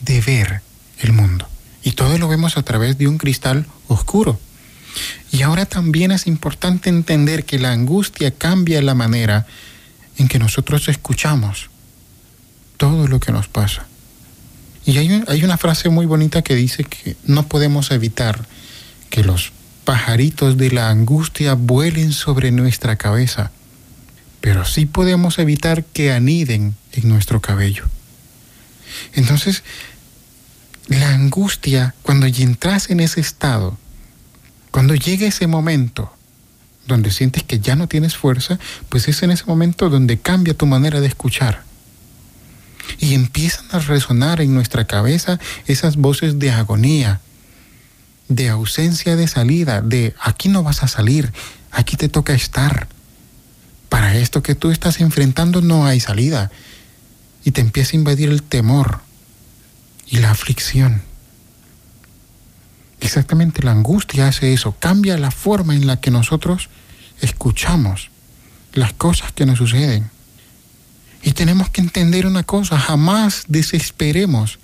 de 0.00 0.20
ver 0.20 0.62
el 0.98 1.12
mundo. 1.12 1.48
Y 1.86 1.92
todo 1.92 2.18
lo 2.18 2.26
vemos 2.26 2.56
a 2.56 2.64
través 2.64 2.98
de 2.98 3.06
un 3.06 3.16
cristal 3.16 3.64
oscuro. 3.86 4.40
Y 5.30 5.42
ahora 5.42 5.66
también 5.66 6.10
es 6.10 6.26
importante 6.26 6.88
entender 6.88 7.44
que 7.44 7.60
la 7.60 7.70
angustia 7.70 8.32
cambia 8.32 8.82
la 8.82 8.96
manera 8.96 9.46
en 10.18 10.26
que 10.26 10.40
nosotros 10.40 10.88
escuchamos 10.88 11.70
todo 12.76 13.06
lo 13.06 13.20
que 13.20 13.30
nos 13.30 13.46
pasa. 13.46 13.86
Y 14.84 14.98
hay, 14.98 15.22
hay 15.28 15.44
una 15.44 15.58
frase 15.58 15.88
muy 15.88 16.06
bonita 16.06 16.42
que 16.42 16.56
dice 16.56 16.82
que 16.82 17.14
no 17.24 17.46
podemos 17.46 17.92
evitar 17.92 18.48
que 19.08 19.22
los 19.22 19.52
pajaritos 19.84 20.56
de 20.56 20.72
la 20.72 20.90
angustia 20.90 21.54
vuelen 21.54 22.12
sobre 22.12 22.50
nuestra 22.50 22.96
cabeza, 22.96 23.52
pero 24.40 24.64
sí 24.64 24.86
podemos 24.86 25.38
evitar 25.38 25.84
que 25.84 26.10
aniden 26.10 26.74
en 26.90 27.08
nuestro 27.08 27.40
cabello. 27.40 27.84
Entonces, 29.12 29.62
la 30.88 31.14
angustia, 31.14 31.94
cuando 32.02 32.26
entras 32.26 32.90
en 32.90 33.00
ese 33.00 33.20
estado, 33.20 33.76
cuando 34.70 34.94
llega 34.94 35.26
ese 35.26 35.46
momento 35.46 36.12
donde 36.86 37.10
sientes 37.10 37.42
que 37.42 37.58
ya 37.58 37.74
no 37.74 37.88
tienes 37.88 38.16
fuerza, 38.16 38.58
pues 38.88 39.08
es 39.08 39.22
en 39.22 39.32
ese 39.32 39.44
momento 39.46 39.90
donde 39.90 40.18
cambia 40.18 40.54
tu 40.54 40.66
manera 40.66 41.00
de 41.00 41.08
escuchar 41.08 41.64
y 42.98 43.14
empiezan 43.14 43.66
a 43.72 43.80
resonar 43.80 44.40
en 44.40 44.54
nuestra 44.54 44.86
cabeza 44.86 45.40
esas 45.66 45.96
voces 45.96 46.38
de 46.38 46.52
agonía, 46.52 47.20
de 48.28 48.48
ausencia 48.48 49.16
de 49.16 49.26
salida, 49.26 49.82
de 49.82 50.14
aquí 50.20 50.48
no 50.48 50.62
vas 50.62 50.84
a 50.84 50.88
salir, 50.88 51.32
aquí 51.72 51.96
te 51.96 52.08
toca 52.08 52.34
estar. 52.34 52.86
Para 53.88 54.16
esto 54.16 54.42
que 54.42 54.54
tú 54.54 54.70
estás 54.70 55.00
enfrentando 55.00 55.62
no 55.62 55.86
hay 55.86 56.00
salida. 56.00 56.50
Y 57.44 57.52
te 57.52 57.60
empieza 57.60 57.92
a 57.92 57.96
invadir 57.96 58.28
el 58.28 58.42
temor 58.42 59.05
y 60.06 60.18
la 60.18 60.30
aflicción. 60.30 61.02
Exactamente 63.00 63.62
la 63.62 63.72
angustia 63.72 64.28
hace 64.28 64.52
eso, 64.52 64.74
cambia 64.78 65.18
la 65.18 65.30
forma 65.30 65.74
en 65.74 65.86
la 65.86 66.00
que 66.00 66.10
nosotros 66.10 66.68
escuchamos 67.20 68.10
las 68.72 68.92
cosas 68.92 69.32
que 69.32 69.46
nos 69.46 69.58
suceden. 69.58 70.10
Y 71.22 71.32
tenemos 71.32 71.70
que 71.70 71.80
entender 71.80 72.26
una 72.26 72.42
cosa, 72.42 72.78
jamás 72.78 73.44
desesperemos, 73.48 74.58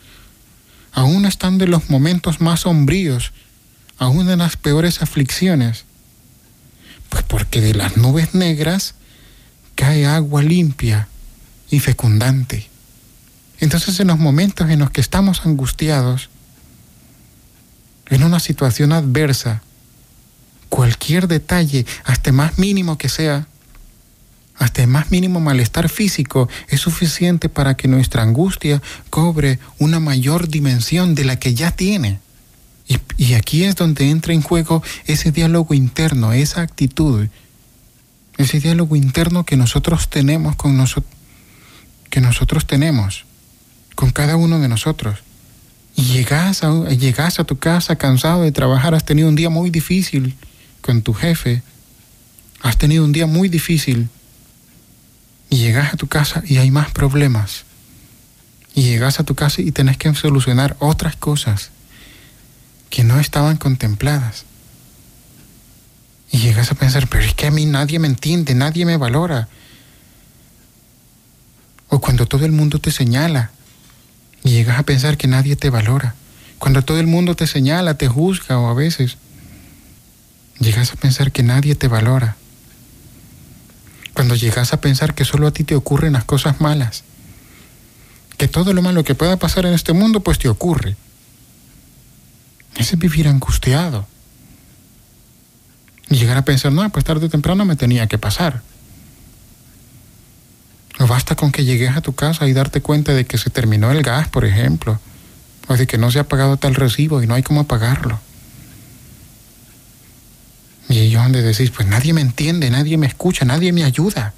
aún 0.93 1.25
estando 1.25 1.65
en 1.65 1.71
los 1.71 1.91
momentos 1.91 2.41
más 2.41 2.61
sombríos, 2.61 3.33
aún 3.99 4.29
en 4.31 4.39
las 4.39 4.57
peores 4.57 5.03
aflicciones, 5.03 5.85
pues 7.09 7.25
porque 7.25 7.61
de 7.61 7.75
las 7.75 7.97
nubes 7.97 8.35
negras 8.35 8.95
cae 9.75 10.07
agua 10.07 10.43
limpia 10.43 11.09
y 11.71 11.81
fecundante. 11.81 12.72
Entonces 13.63 14.01
en 14.01 14.09
los 14.09 14.19
momentos 14.19 14.69
en 14.71 14.81
los 14.81 14.91
que 14.91 15.01
estamos 15.01 15.47
angustiados, 15.47 16.31
en 18.11 18.25
una 18.25 18.41
situación 18.41 18.93
adversa, 18.93 19.63
cualquier 20.69 21.29
detalle, 21.29 21.87
hasta 22.03 22.33
más 22.33 22.59
mínimo 22.59 22.99
que 22.99 23.09
sea, 23.09 23.47
hasta 24.59 24.83
el 24.83 24.89
más 24.89 25.13
mínimo 25.13 25.39
malestar 25.39 25.89
físico 25.89 26.49
es 26.67 26.81
suficiente 26.81 27.49
para 27.49 27.77
que 27.77 27.87
nuestra 27.87 28.25
angustia 28.25 28.83
cobre 29.11 29.61
una 29.79 30.01
mayor 30.01 30.49
dimensión 30.49 31.15
de 31.15 31.25
la 31.25 31.37
que 31.37 31.55
ya 31.55 31.71
tiene. 31.71 32.19
Y, 32.89 32.99
y, 33.17 33.35
aquí 33.35 33.63
es 33.63 33.77
donde 33.77 34.11
entra 34.11 34.35
en 34.35 34.43
juego 34.43 34.83
ese 35.07 35.31
diálogo 35.31 35.73
interno, 35.73 36.33
esa 36.33 36.63
actitud, 36.63 37.29
ese 38.39 38.59
diálogo 38.59 38.97
interno 38.97 39.45
que 39.45 39.57
nosotros 39.57 40.11
tenemos 40.11 40.57
con 40.57 40.77
nosotros, 40.77 41.13
que 42.11 42.21
nosotros 42.21 42.67
tenemos 42.67 43.25
con 43.95 44.11
cada 44.11 44.37
uno 44.37 44.59
de 44.59 44.69
nosotros. 44.69 45.21
Y 45.95 46.05
llegas 46.05 46.65
a, 46.65 46.89
llegas 46.89 47.39
a 47.39 47.45
tu 47.45 47.59
casa 47.59 47.97
cansado 47.97 48.43
de 48.43 48.53
trabajar, 48.53 48.95
has 48.95 49.05
tenido 49.05 49.29
un 49.29 49.37
día 49.37 49.51
muy 49.51 49.71
difícil 49.71 50.37
con 50.81 51.03
tu 51.03 51.13
jefe, 51.13 51.63
has 52.63 52.79
tenido 52.79 53.05
un 53.05 53.13
día 53.13 53.27
muy 53.27 53.49
difícil 53.49 54.09
y 55.51 55.59
llegas 55.59 55.93
a 55.93 55.97
tu 55.97 56.07
casa 56.07 56.43
y 56.47 56.57
hay 56.57 56.71
más 56.71 56.91
problemas. 56.91 57.65
Y 58.75 58.83
llegas 58.85 59.21
a 59.21 59.25
tu 59.25 59.35
casa 59.35 59.61
y 59.61 59.71
tenés 59.71 59.99
que 59.99 60.15
solucionar 60.15 60.77
otras 60.79 61.15
cosas 61.17 61.71
que 62.89 63.05
no 63.05 63.21
estaban 63.21 63.59
contempladas. 63.59 64.47
Y 66.31 66.39
llegas 66.39 66.71
a 66.71 66.75
pensar, 66.75 67.07
pero 67.09 67.23
es 67.23 67.35
que 67.35 67.47
a 67.47 67.51
mí 67.51 67.67
nadie 67.67 67.99
me 67.99 68.09
entiende, 68.09 68.55
nadie 68.55 68.87
me 68.87 68.97
valora. 68.97 69.49
O 71.89 72.01
cuando 72.01 72.25
todo 72.25 72.47
el 72.47 72.53
mundo 72.53 72.79
te 72.79 72.91
señala 72.91 73.51
y 74.45 74.51
llegas 74.51 74.79
a 74.79 74.83
pensar 74.83 75.17
que 75.17 75.29
nadie 75.29 75.57
te 75.57 75.71
valora. 75.71 76.15
Cuando 76.59 76.83
todo 76.83 77.01
el 77.01 77.07
mundo 77.07 77.35
te 77.35 77.47
señala, 77.47 77.95
te 77.95 78.09
juzga 78.09 78.59
o 78.59 78.69
a 78.69 78.75
veces 78.75 79.17
llegas 80.59 80.93
a 80.93 80.97
pensar 80.97 81.33
que 81.33 81.43
nadie 81.43 81.75
te 81.75 81.89
valora. 81.89 82.37
Cuando 84.15 84.35
llegas 84.35 84.73
a 84.73 84.81
pensar 84.81 85.15
que 85.15 85.25
solo 85.25 85.47
a 85.47 85.53
ti 85.53 85.65
te 85.65 85.75
ocurren 85.75 86.13
las 86.13 86.25
cosas 86.25 86.61
malas. 86.61 87.05
Que 88.37 88.49
todo 88.49 88.73
lo 88.73 88.83
malo 88.83 89.05
que 89.05 89.15
pueda 89.15 89.37
pasar 89.37 89.67
en 89.67 89.75
este 89.75 89.93
mundo 89.93 90.21
pues 90.21 90.39
te 90.39 90.49
ocurre. 90.49 90.97
Ese 92.77 92.95
es 92.95 92.99
vivir 92.99 93.29
angustiado. 93.29 94.07
Y 96.11 96.17
llegar 96.17 96.37
a 96.37 96.45
pensar, 96.45 96.73
no, 96.73 96.89
pues 96.91 97.05
tarde 97.05 97.27
o 97.27 97.31
temprano 97.31 97.65
me 97.65 97.77
tenía 97.77 98.07
que 98.07 98.19
pasar. 98.19 98.63
Basta 101.23 101.37
con 101.37 101.53
que 101.53 101.65
llegues 101.65 101.97
a 101.97 102.01
tu 102.01 102.17
casa 102.17 102.49
y 102.49 102.53
darte 102.53 102.81
cuenta 102.81 103.15
de 103.15 103.25
que 103.25 103.39
se 103.39 103.49
terminó 103.49 103.93
el 103.93 104.03
gas, 104.03 104.27
por 104.27 104.45
ejemplo, 104.45 104.99
o 105.69 105.77
de 105.77 105.87
que 105.87 105.97
no 105.97 106.11
se 106.11 106.19
ha 106.19 106.27
pagado 106.27 106.57
tal 106.57 106.75
recibo 106.75 107.23
y 107.23 107.29
no 107.29 107.35
hay 107.35 107.45
cómo 107.45 107.69
pagarlo. 107.69 108.19
Y 110.89 110.99
ellos 110.99 111.23
donde 111.23 111.43
decís, 111.43 111.71
pues 111.71 111.87
nadie 111.87 112.13
me 112.13 112.23
entiende, 112.23 112.71
nadie 112.71 112.99
me 112.99 113.07
escucha, 113.07 113.45
nadie 113.45 113.73
me 113.73 113.85
ayuda. 113.85 114.35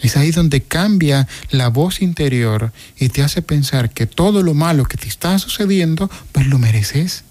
Es 0.00 0.16
ahí 0.16 0.30
donde 0.30 0.62
cambia 0.62 1.28
la 1.50 1.68
voz 1.68 2.00
interior 2.00 2.72
y 2.98 3.10
te 3.10 3.22
hace 3.22 3.42
pensar 3.42 3.90
que 3.90 4.06
todo 4.06 4.42
lo 4.42 4.54
malo 4.54 4.86
que 4.86 4.96
te 4.96 5.08
está 5.08 5.38
sucediendo, 5.38 6.10
pues 6.32 6.46
lo 6.46 6.58
mereces. 6.58 7.24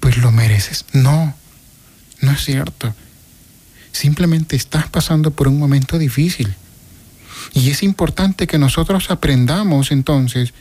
Pues 0.00 0.16
lo 0.16 0.32
mereces. 0.32 0.86
No, 0.92 1.36
no 2.20 2.32
es 2.32 2.44
cierto. 2.44 2.92
Simplemente 3.92 4.56
estás 4.56 4.88
pasando 4.88 5.30
por 5.30 5.48
un 5.48 5.58
momento 5.58 5.98
difícil. 5.98 6.54
Y 7.54 7.70
es 7.70 7.82
importante 7.82 8.46
que 8.46 8.58
nosotros 8.58 9.10
aprendamos 9.10 9.90
entonces 9.90 10.52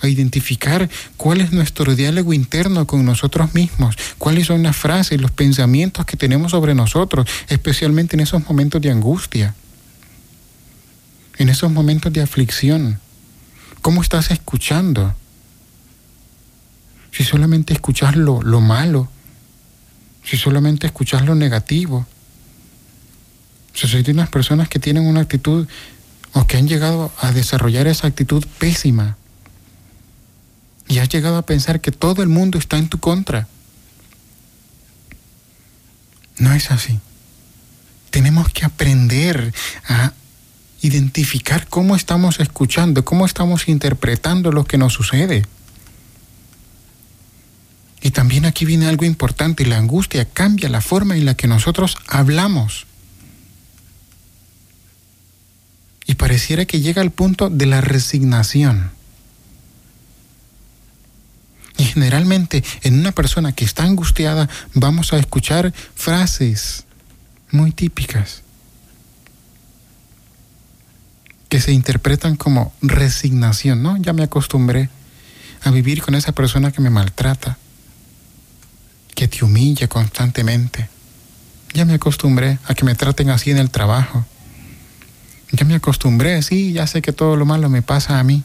a 0.00 0.08
identificar 0.08 0.88
cuál 1.16 1.40
es 1.40 1.52
nuestro 1.52 1.94
diálogo 1.94 2.32
interno 2.32 2.86
con 2.86 3.04
nosotros 3.04 3.54
mismos, 3.54 3.96
cuáles 4.18 4.46
son 4.46 4.62
las 4.62 4.76
frases, 4.76 5.20
los 5.20 5.30
pensamientos 5.30 6.06
que 6.06 6.16
tenemos 6.16 6.52
sobre 6.52 6.74
nosotros, 6.74 7.28
especialmente 7.48 8.16
en 8.16 8.20
esos 8.20 8.46
momentos 8.48 8.80
de 8.80 8.90
angustia, 8.90 9.54
en 11.36 11.48
esos 11.48 11.70
momentos 11.70 12.12
de 12.12 12.22
aflicción. 12.22 12.98
¿Cómo 13.82 14.02
estás 14.02 14.30
escuchando? 14.30 15.14
Si 17.12 17.24
solamente 17.24 17.72
escuchas 17.74 18.16
lo, 18.16 18.42
lo 18.42 18.60
malo, 18.60 19.08
si 20.24 20.36
solamente 20.36 20.86
escuchas 20.86 21.24
lo 21.26 21.34
negativo, 21.34 22.06
si 23.80 23.88
soy 23.88 24.02
de 24.02 24.12
unas 24.12 24.28
personas 24.28 24.68
que 24.68 24.78
tienen 24.78 25.06
una 25.06 25.22
actitud 25.22 25.66
o 26.34 26.46
que 26.46 26.58
han 26.58 26.68
llegado 26.68 27.10
a 27.18 27.32
desarrollar 27.32 27.86
esa 27.86 28.08
actitud 28.08 28.44
pésima 28.58 29.16
y 30.86 30.98
has 30.98 31.08
llegado 31.08 31.38
a 31.38 31.46
pensar 31.46 31.80
que 31.80 31.90
todo 31.90 32.22
el 32.22 32.28
mundo 32.28 32.58
está 32.58 32.76
en 32.76 32.90
tu 32.90 32.98
contra. 32.98 33.48
No 36.36 36.52
es 36.52 36.70
así. 36.70 37.00
Tenemos 38.10 38.50
que 38.50 38.66
aprender 38.66 39.54
a 39.88 40.12
identificar 40.82 41.66
cómo 41.66 41.96
estamos 41.96 42.38
escuchando, 42.38 43.02
cómo 43.02 43.24
estamos 43.24 43.66
interpretando 43.66 44.52
lo 44.52 44.64
que 44.64 44.76
nos 44.76 44.92
sucede. 44.92 45.46
Y 48.02 48.10
también 48.10 48.44
aquí 48.44 48.66
viene 48.66 48.88
algo 48.88 49.06
importante, 49.06 49.64
la 49.64 49.78
angustia 49.78 50.26
cambia 50.26 50.68
la 50.68 50.82
forma 50.82 51.16
en 51.16 51.24
la 51.24 51.34
que 51.34 51.46
nosotros 51.46 51.96
hablamos. 52.08 52.89
Y 56.10 56.16
pareciera 56.16 56.64
que 56.64 56.80
llega 56.80 57.02
al 57.02 57.12
punto 57.12 57.50
de 57.50 57.66
la 57.66 57.80
resignación. 57.80 58.90
Y 61.78 61.84
generalmente 61.84 62.64
en 62.82 62.98
una 62.98 63.12
persona 63.12 63.52
que 63.52 63.64
está 63.64 63.84
angustiada 63.84 64.48
vamos 64.74 65.12
a 65.12 65.18
escuchar 65.18 65.72
frases 65.94 66.82
muy 67.52 67.70
típicas 67.70 68.42
que 71.48 71.60
se 71.60 71.70
interpretan 71.70 72.34
como 72.34 72.74
resignación, 72.82 73.80
¿no? 73.80 73.96
Ya 73.96 74.12
me 74.12 74.24
acostumbré 74.24 74.90
a 75.62 75.70
vivir 75.70 76.02
con 76.02 76.16
esa 76.16 76.32
persona 76.32 76.72
que 76.72 76.80
me 76.80 76.90
maltrata, 76.90 77.56
que 79.14 79.28
te 79.28 79.44
humilla 79.44 79.86
constantemente. 79.86 80.88
Ya 81.72 81.84
me 81.84 81.94
acostumbré 81.94 82.58
a 82.64 82.74
que 82.74 82.84
me 82.84 82.96
traten 82.96 83.30
así 83.30 83.52
en 83.52 83.58
el 83.58 83.70
trabajo. 83.70 84.26
Ya 85.52 85.64
me 85.64 85.74
acostumbré, 85.74 86.42
sí, 86.42 86.72
ya 86.72 86.86
sé 86.86 87.02
que 87.02 87.12
todo 87.12 87.36
lo 87.36 87.44
malo 87.44 87.68
me 87.68 87.82
pasa 87.82 88.18
a 88.18 88.24
mí. 88.24 88.42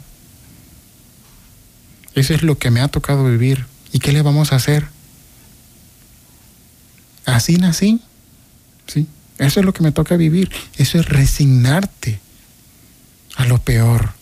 Eso 2.15 2.33
es 2.33 2.43
lo 2.43 2.57
que 2.57 2.71
me 2.71 2.81
ha 2.81 2.87
tocado 2.87 3.25
vivir. 3.25 3.65
¿Y 3.91 3.99
qué 3.99 4.11
le 4.11 4.21
vamos 4.21 4.51
a 4.51 4.55
hacer? 4.55 4.87
Así 7.25 7.57
nací. 7.57 8.01
¿Sí? 8.87 9.07
Eso 9.37 9.59
es 9.59 9.65
lo 9.65 9.73
que 9.73 9.83
me 9.83 9.91
toca 9.91 10.15
vivir. 10.15 10.49
Eso 10.77 10.99
es 10.99 11.07
resignarte 11.07 12.19
a 13.35 13.45
lo 13.45 13.59
peor. 13.59 14.13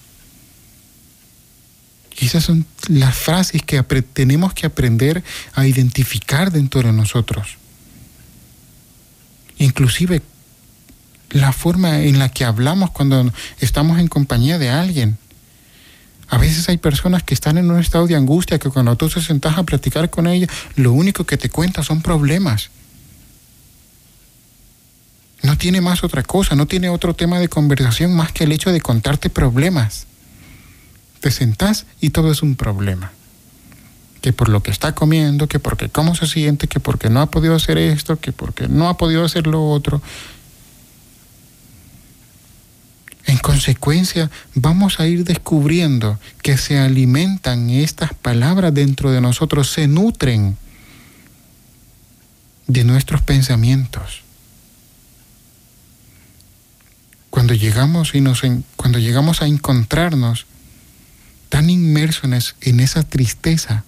Y 2.20 2.26
esas 2.26 2.44
son 2.44 2.66
las 2.88 3.16
frases 3.16 3.62
que 3.64 3.82
tenemos 4.02 4.54
que 4.54 4.66
aprender 4.66 5.24
a 5.54 5.68
identificar 5.68 6.52
dentro 6.52 6.82
de 6.82 6.92
nosotros. 6.92 7.58
Inclusive 9.58 10.22
la 11.34 11.52
forma 11.52 12.02
en 12.02 12.20
la 12.20 12.30
que 12.30 12.46
hablamos 12.46 12.92
cuando 12.92 13.32
estamos 13.60 14.00
en 14.00 14.08
compañía 14.08 14.58
de 14.58 14.70
alguien. 14.70 15.18
A 16.30 16.38
veces 16.38 16.70
hay 16.70 16.78
personas 16.78 17.24
que 17.24 17.34
están 17.34 17.58
en 17.58 17.70
un 17.70 17.80
estado 17.80 18.08
de 18.08 18.16
angustia 18.16 18.60
que 18.60 18.70
cuando 18.70 18.96
tú 18.96 19.10
te 19.10 19.22
sentas 19.22 19.58
a 19.58 19.64
platicar 19.64 20.10
con 20.10 20.28
ellas, 20.28 20.50
lo 20.76 20.94
único 20.94 21.26
que 21.26 21.38
te 21.38 21.50
cuenta 21.50 21.84
son 21.84 22.02
problemas. 22.02 22.70
No 25.42 25.58
tiene 25.58 25.82
más 25.82 26.04
otra 26.04 26.24
cosa, 26.24 26.56
no 26.56 26.68
tiene 26.68 26.90
otro 26.90 27.14
tema 27.14 27.38
de 27.40 27.50
conversación 27.50 28.16
más 28.16 28.32
que 28.32 28.46
el 28.46 28.52
hecho 28.52 28.72
de 28.72 28.82
contarte 28.82 29.30
problemas. 29.30 30.08
te 31.20 31.32
sentás 31.32 31.86
y 32.02 32.10
todo 32.10 32.32
es 32.32 32.42
un 32.42 32.56
problema. 32.56 33.12
Que 34.22 34.34
por 34.34 34.50
lo 34.50 34.64
que 34.64 34.72
está 34.72 34.94
comiendo, 34.96 35.48
que 35.48 35.60
porque 35.60 35.90
cómo 35.90 36.16
se 36.16 36.28
siente, 36.28 36.68
que 36.68 36.80
porque 36.80 37.10
no 37.10 37.22
ha 37.22 37.32
podido 37.32 37.56
hacer 37.56 37.78
esto, 37.78 38.20
que 38.20 38.32
porque 38.32 38.68
no 38.68 38.90
ha 38.90 38.98
podido 38.98 39.24
hacer 39.24 39.48
lo 39.48 39.70
otro. 39.70 40.02
En 43.26 43.38
consecuencia, 43.38 44.30
vamos 44.54 45.00
a 45.00 45.08
ir 45.08 45.24
descubriendo 45.24 46.20
que 46.42 46.58
se 46.58 46.78
alimentan 46.78 47.70
estas 47.70 48.14
palabras 48.14 48.74
dentro 48.74 49.12
de 49.12 49.22
nosotros, 49.22 49.72
se 49.72 49.88
nutren 49.88 50.58
de 52.68 52.84
nuestros 52.84 53.22
pensamientos. 53.22 54.22
Cuando 57.30 57.54
llegamos, 57.54 58.14
y 58.14 58.22
nos, 58.22 58.42
cuando 58.76 59.00
llegamos 59.00 59.42
a 59.42 59.48
encontrarnos 59.48 60.46
tan 61.50 61.70
inmersos 61.70 62.56
en 62.62 62.80
esa 62.80 63.04
tristeza, 63.04 63.84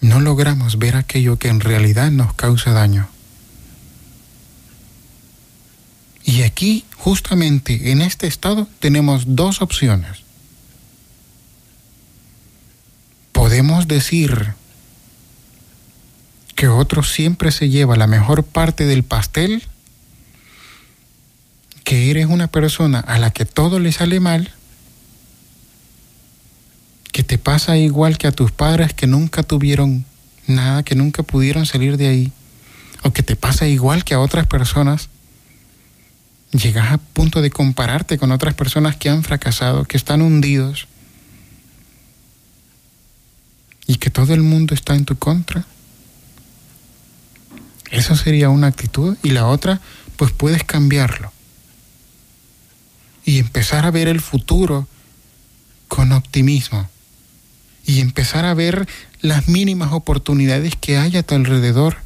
no 0.00 0.20
logramos 0.20 0.78
ver 0.78 0.96
aquello 0.96 1.38
que 1.38 1.48
en 1.48 1.60
realidad 1.60 2.10
nos 2.10 2.34
causa 2.34 2.72
daño. 2.72 3.08
Y 6.24 6.42
aquí, 6.62 6.84
justamente 6.96 7.90
en 7.90 8.00
este 8.02 8.28
estado, 8.28 8.68
tenemos 8.78 9.34
dos 9.34 9.62
opciones. 9.62 10.22
Podemos 13.32 13.88
decir 13.88 14.54
que 16.54 16.68
otro 16.68 17.02
siempre 17.02 17.50
se 17.50 17.68
lleva 17.68 17.96
la 17.96 18.06
mejor 18.06 18.44
parte 18.44 18.86
del 18.86 19.02
pastel, 19.02 19.64
que 21.82 22.12
eres 22.12 22.26
una 22.26 22.46
persona 22.46 23.00
a 23.00 23.18
la 23.18 23.32
que 23.32 23.44
todo 23.44 23.80
le 23.80 23.90
sale 23.90 24.20
mal, 24.20 24.52
que 27.10 27.24
te 27.24 27.38
pasa 27.38 27.76
igual 27.76 28.18
que 28.18 28.28
a 28.28 28.32
tus 28.32 28.52
padres 28.52 28.94
que 28.94 29.08
nunca 29.08 29.42
tuvieron 29.42 30.04
nada, 30.46 30.84
que 30.84 30.94
nunca 30.94 31.24
pudieron 31.24 31.66
salir 31.66 31.96
de 31.96 32.06
ahí, 32.06 32.32
o 33.02 33.12
que 33.12 33.24
te 33.24 33.34
pasa 33.34 33.66
igual 33.66 34.04
que 34.04 34.14
a 34.14 34.20
otras 34.20 34.46
personas 34.46 35.08
llegas 36.52 36.92
a 36.92 36.98
punto 36.98 37.40
de 37.40 37.50
compararte 37.50 38.18
con 38.18 38.30
otras 38.30 38.54
personas 38.54 38.96
que 38.96 39.08
han 39.08 39.24
fracasado, 39.24 39.84
que 39.84 39.96
están 39.96 40.22
hundidos 40.22 40.86
y 43.86 43.96
que 43.96 44.10
todo 44.10 44.34
el 44.34 44.42
mundo 44.42 44.74
está 44.74 44.94
en 44.94 45.04
tu 45.04 45.16
contra. 45.16 45.64
Esa 47.90 48.16
sería 48.16 48.48
una 48.48 48.68
actitud 48.68 49.16
y 49.22 49.30
la 49.30 49.46
otra, 49.46 49.80
pues 50.16 50.32
puedes 50.32 50.64
cambiarlo 50.64 51.32
y 53.24 53.38
empezar 53.38 53.86
a 53.86 53.90
ver 53.90 54.08
el 54.08 54.20
futuro 54.20 54.88
con 55.88 56.12
optimismo 56.12 56.88
y 57.84 58.00
empezar 58.00 58.44
a 58.44 58.54
ver 58.54 58.88
las 59.20 59.48
mínimas 59.48 59.92
oportunidades 59.92 60.74
que 60.76 60.96
hay 60.98 61.16
a 61.16 61.22
tu 61.22 61.34
alrededor. 61.34 61.98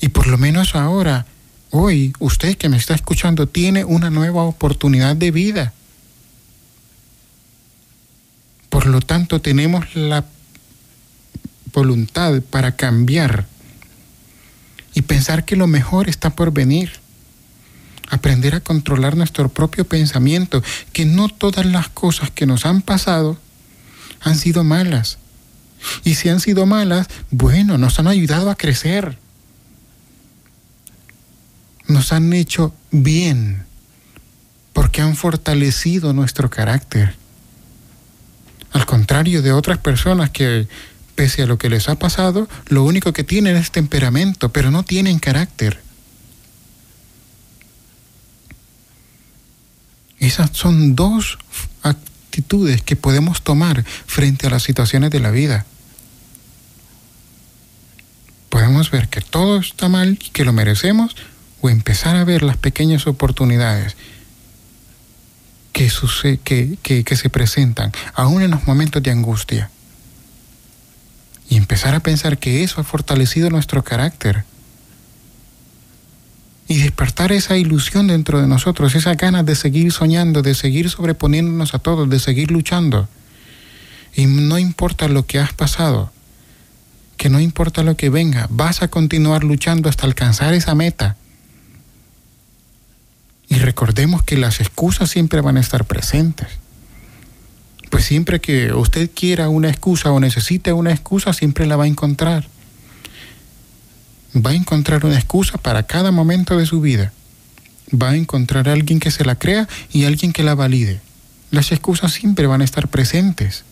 Y 0.00 0.08
por 0.08 0.26
lo 0.26 0.38
menos 0.38 0.74
ahora 0.74 1.26
Hoy 1.74 2.12
usted 2.18 2.58
que 2.58 2.68
me 2.68 2.76
está 2.76 2.94
escuchando 2.94 3.48
tiene 3.48 3.86
una 3.86 4.10
nueva 4.10 4.42
oportunidad 4.42 5.16
de 5.16 5.30
vida. 5.30 5.72
Por 8.68 8.84
lo 8.86 9.00
tanto, 9.00 9.40
tenemos 9.40 9.96
la 9.96 10.26
voluntad 11.72 12.42
para 12.42 12.76
cambiar 12.76 13.46
y 14.92 15.00
pensar 15.00 15.46
que 15.46 15.56
lo 15.56 15.66
mejor 15.66 16.10
está 16.10 16.36
por 16.36 16.52
venir. 16.52 16.92
Aprender 18.10 18.54
a 18.54 18.60
controlar 18.60 19.16
nuestro 19.16 19.48
propio 19.48 19.86
pensamiento, 19.86 20.62
que 20.92 21.06
no 21.06 21.30
todas 21.30 21.64
las 21.64 21.88
cosas 21.88 22.30
que 22.30 22.44
nos 22.44 22.66
han 22.66 22.82
pasado 22.82 23.38
han 24.20 24.36
sido 24.36 24.62
malas. 24.62 25.16
Y 26.04 26.16
si 26.16 26.28
han 26.28 26.40
sido 26.40 26.66
malas, 26.66 27.06
bueno, 27.30 27.78
nos 27.78 27.98
han 27.98 28.08
ayudado 28.08 28.50
a 28.50 28.56
crecer 28.56 29.21
nos 31.86 32.12
han 32.12 32.32
hecho 32.32 32.74
bien 32.90 33.64
porque 34.72 35.02
han 35.02 35.16
fortalecido 35.16 36.12
nuestro 36.12 36.50
carácter. 36.50 37.14
Al 38.72 38.86
contrario 38.86 39.42
de 39.42 39.52
otras 39.52 39.78
personas 39.78 40.30
que, 40.30 40.66
pese 41.14 41.42
a 41.42 41.46
lo 41.46 41.58
que 41.58 41.68
les 41.68 41.88
ha 41.88 41.96
pasado, 41.96 42.48
lo 42.68 42.84
único 42.84 43.12
que 43.12 43.24
tienen 43.24 43.56
es 43.56 43.70
temperamento, 43.70 44.50
pero 44.50 44.70
no 44.70 44.82
tienen 44.82 45.18
carácter. 45.18 45.80
Esas 50.18 50.50
son 50.52 50.94
dos 50.94 51.38
actitudes 51.82 52.80
que 52.80 52.96
podemos 52.96 53.42
tomar 53.42 53.84
frente 54.06 54.46
a 54.46 54.50
las 54.50 54.62
situaciones 54.62 55.10
de 55.10 55.20
la 55.20 55.30
vida. 55.30 55.66
Podemos 58.48 58.90
ver 58.90 59.08
que 59.08 59.20
todo 59.20 59.58
está 59.58 59.88
mal 59.88 60.12
y 60.12 60.30
que 60.30 60.44
lo 60.44 60.52
merecemos, 60.52 61.16
o 61.62 61.70
empezar 61.70 62.16
a 62.16 62.24
ver 62.24 62.42
las 62.42 62.56
pequeñas 62.56 63.06
oportunidades 63.06 63.96
que, 65.72 65.88
que, 66.82 67.16
se 67.16 67.30
presentan, 67.30 67.92
aún 68.14 68.42
en 68.42 68.50
los 68.50 68.66
momentos 68.66 69.02
de 69.02 69.12
angustia. 69.12 69.70
Y 71.48 71.56
empezar 71.56 71.94
a 71.94 72.00
pensar 72.00 72.38
que 72.38 72.62
eso 72.64 72.80
ha 72.80 72.84
fortalecido 72.84 73.48
nuestro 73.48 73.84
carácter. 73.84 74.44
Y 76.66 76.78
despertar 76.78 77.32
esa 77.32 77.56
ilusión 77.56 78.08
dentro 78.08 78.40
de 78.40 78.48
nosotros, 78.48 78.94
esa 78.94 79.14
ganas 79.14 79.46
de 79.46 79.54
seguir 79.54 79.92
soñando, 79.92 80.42
de 80.42 80.54
seguir 80.54 80.90
sobreponiéndonos 80.90 81.74
a 81.74 81.78
todos, 81.78 82.10
de 82.10 82.18
seguir 82.18 82.50
luchando. 82.50 83.08
Y 84.14 84.26
no 84.26 84.58
importa 84.58 85.08
lo 85.08 85.26
que 85.26 85.38
has 85.38 85.52
pasado, 85.52 86.12
que 87.16 87.28
no 87.28 87.38
importa 87.38 87.82
lo 87.82 87.96
que 87.96 88.10
venga, 88.10 88.46
vas 88.50 88.82
a 88.82 88.88
continuar 88.88 89.44
luchando 89.44 89.88
hasta 89.88 90.06
alcanzar 90.06 90.54
esa 90.54 90.74
meta 90.74 91.16
y 93.52 93.56
recordemos 93.56 94.22
que 94.22 94.38
las 94.38 94.60
excusas 94.60 95.10
siempre 95.10 95.42
van 95.42 95.58
a 95.58 95.60
estar 95.60 95.84
presentes. 95.84 96.48
Pues 97.90 98.06
siempre 98.06 98.40
que 98.40 98.72
usted 98.72 99.10
quiera 99.14 99.50
una 99.50 99.68
excusa 99.68 100.10
o 100.10 100.20
necesite 100.20 100.72
una 100.72 100.90
excusa, 100.90 101.34
siempre 101.34 101.66
la 101.66 101.76
va 101.76 101.84
a 101.84 101.88
encontrar. 101.88 102.48
Va 104.34 104.52
a 104.52 104.54
encontrar 104.54 105.04
una 105.04 105.16
excusa 105.16 105.58
para 105.58 105.82
cada 105.82 106.10
momento 106.12 106.56
de 106.56 106.64
su 106.64 106.80
vida. 106.80 107.12
Va 107.92 108.10
a 108.10 108.16
encontrar 108.16 108.70
a 108.70 108.72
alguien 108.72 108.98
que 109.00 109.10
se 109.10 109.22
la 109.22 109.34
crea 109.34 109.68
y 109.92 110.04
alguien 110.04 110.32
que 110.32 110.44
la 110.44 110.54
valide. 110.54 111.02
Las 111.50 111.72
excusas 111.72 112.10
siempre 112.10 112.46
van 112.46 112.62
a 112.62 112.64
estar 112.64 112.88
presentes. 112.88 113.64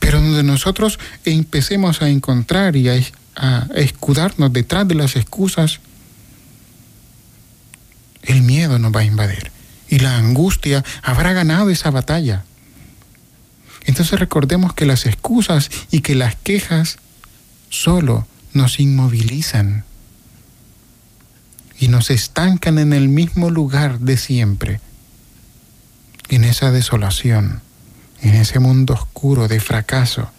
Pero 0.00 0.20
donde 0.20 0.42
nosotros 0.42 0.98
empecemos 1.24 2.02
a 2.02 2.10
encontrar 2.10 2.76
y 2.76 2.90
a, 2.90 3.00
a 3.36 3.68
escudarnos 3.74 4.52
detrás 4.52 4.86
de 4.86 4.96
las 4.96 5.16
excusas, 5.16 5.80
el 8.26 8.42
miedo 8.42 8.78
nos 8.78 8.94
va 8.94 9.00
a 9.00 9.04
invadir 9.04 9.50
y 9.88 9.98
la 10.00 10.16
angustia 10.16 10.84
habrá 11.02 11.32
ganado 11.32 11.70
esa 11.70 11.90
batalla. 11.90 12.44
Entonces 13.84 14.18
recordemos 14.18 14.74
que 14.74 14.86
las 14.86 15.06
excusas 15.06 15.70
y 15.90 16.00
que 16.00 16.14
las 16.14 16.34
quejas 16.36 16.98
solo 17.70 18.26
nos 18.52 18.80
inmovilizan 18.80 19.84
y 21.78 21.88
nos 21.88 22.10
estancan 22.10 22.78
en 22.78 22.92
el 22.92 23.08
mismo 23.08 23.50
lugar 23.50 24.00
de 24.00 24.16
siempre, 24.16 24.80
en 26.28 26.44
esa 26.44 26.72
desolación, 26.72 27.60
en 28.22 28.34
ese 28.34 28.58
mundo 28.58 28.94
oscuro 28.94 29.46
de 29.46 29.60
fracaso. 29.60 30.30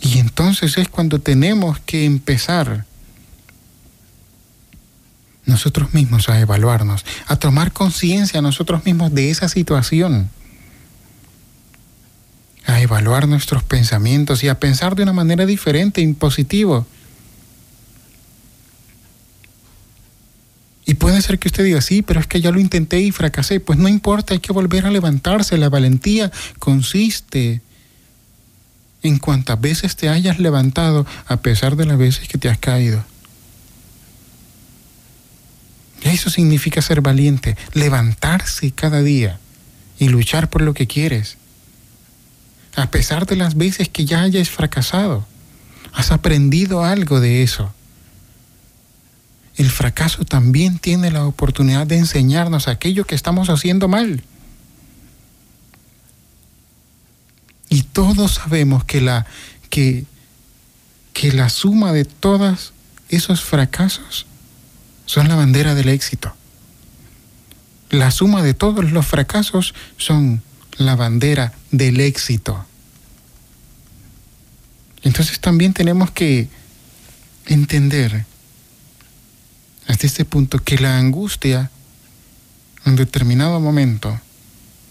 Y 0.00 0.18
entonces 0.18 0.76
es 0.76 0.88
cuando 0.88 1.20
tenemos 1.20 1.80
que 1.80 2.04
empezar 2.04 2.84
nosotros 5.46 5.94
mismos 5.94 6.28
a 6.28 6.38
evaluarnos, 6.40 7.04
a 7.26 7.36
tomar 7.36 7.72
conciencia 7.72 8.42
nosotros 8.42 8.84
mismos 8.84 9.14
de 9.14 9.30
esa 9.30 9.48
situación, 9.48 10.28
a 12.66 12.80
evaluar 12.80 13.28
nuestros 13.28 13.62
pensamientos 13.62 14.42
y 14.42 14.48
a 14.48 14.58
pensar 14.58 14.96
de 14.96 15.04
una 15.04 15.12
manera 15.12 15.46
diferente, 15.46 16.00
y 16.00 16.12
positivo. 16.12 16.86
Y 20.84 20.94
puede 20.94 21.20
ser 21.22 21.38
que 21.38 21.48
usted 21.48 21.64
diga, 21.64 21.80
sí, 21.80 22.02
pero 22.02 22.20
es 22.20 22.26
que 22.26 22.40
ya 22.40 22.52
lo 22.52 22.60
intenté 22.60 23.00
y 23.00 23.10
fracasé. 23.10 23.58
Pues 23.58 23.78
no 23.78 23.88
importa, 23.88 24.34
hay 24.34 24.40
que 24.40 24.52
volver 24.52 24.86
a 24.86 24.90
levantarse. 24.90 25.58
La 25.58 25.68
valentía 25.68 26.30
consiste 26.60 27.60
en 29.02 29.18
cuantas 29.18 29.60
veces 29.60 29.96
te 29.96 30.08
hayas 30.08 30.38
levantado 30.38 31.04
a 31.26 31.38
pesar 31.38 31.74
de 31.76 31.86
las 31.86 31.98
veces 31.98 32.28
que 32.28 32.38
te 32.38 32.48
has 32.48 32.58
caído. 32.58 33.04
Eso 36.06 36.30
significa 36.30 36.80
ser 36.82 37.00
valiente, 37.00 37.56
levantarse 37.72 38.70
cada 38.70 39.02
día 39.02 39.40
y 39.98 40.08
luchar 40.08 40.48
por 40.48 40.62
lo 40.62 40.72
que 40.72 40.86
quieres. 40.86 41.36
A 42.76 42.90
pesar 42.92 43.26
de 43.26 43.34
las 43.34 43.56
veces 43.56 43.88
que 43.88 44.04
ya 44.04 44.22
hayas 44.22 44.48
fracasado, 44.48 45.26
has 45.92 46.12
aprendido 46.12 46.84
algo 46.84 47.20
de 47.20 47.42
eso. 47.42 47.72
el 49.56 49.70
fracaso 49.70 50.26
también 50.26 50.78
tiene 50.78 51.10
la 51.10 51.24
oportunidad 51.24 51.86
de 51.86 51.96
enseñarnos 51.96 52.68
aquello 52.68 53.06
que 53.06 53.14
estamos 53.14 53.48
haciendo 53.48 53.88
mal. 53.88 54.22
Y 57.70 57.82
todos 57.82 58.34
sabemos 58.34 58.84
que 58.84 59.00
la, 59.00 59.26
que, 59.70 60.04
que 61.14 61.32
la 61.32 61.48
suma 61.48 61.92
de 61.92 62.04
todos 62.04 62.74
esos 63.08 63.42
fracasos 63.42 64.26
son 65.06 65.28
la 65.28 65.36
bandera 65.36 65.74
del 65.74 65.88
éxito. 65.88 66.34
La 67.90 68.10
suma 68.10 68.42
de 68.42 68.54
todos 68.54 68.90
los 68.90 69.06
fracasos 69.06 69.74
son 69.96 70.42
la 70.76 70.96
bandera 70.96 71.52
del 71.70 72.00
éxito. 72.00 72.66
Entonces 75.02 75.40
también 75.40 75.72
tenemos 75.72 76.10
que 76.10 76.48
entender 77.46 78.26
hasta 79.86 80.06
este 80.06 80.24
punto 80.24 80.58
que 80.58 80.78
la 80.78 80.98
angustia 80.98 81.70
en 82.84 82.96
determinado 82.96 83.60
momento 83.60 84.20